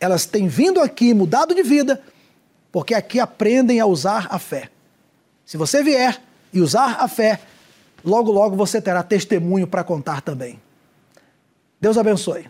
[0.00, 2.00] Elas têm vindo aqui, mudado de vida,
[2.70, 4.70] porque aqui aprendem a usar a fé.
[5.44, 6.22] Se você vier
[6.52, 7.40] e usar a fé,
[8.04, 10.60] logo, logo você terá testemunho para contar também.
[11.80, 12.46] Deus abençoe.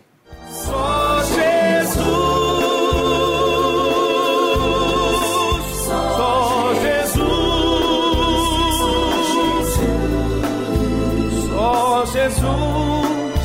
[12.13, 13.41] Jesus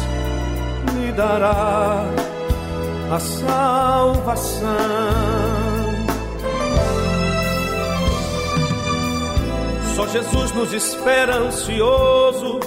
[0.93, 2.05] me dará
[3.11, 4.69] a salvação.
[9.97, 12.61] Só Jesus nos espera ansioso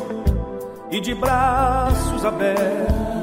[0.89, 3.21] e de braços abertos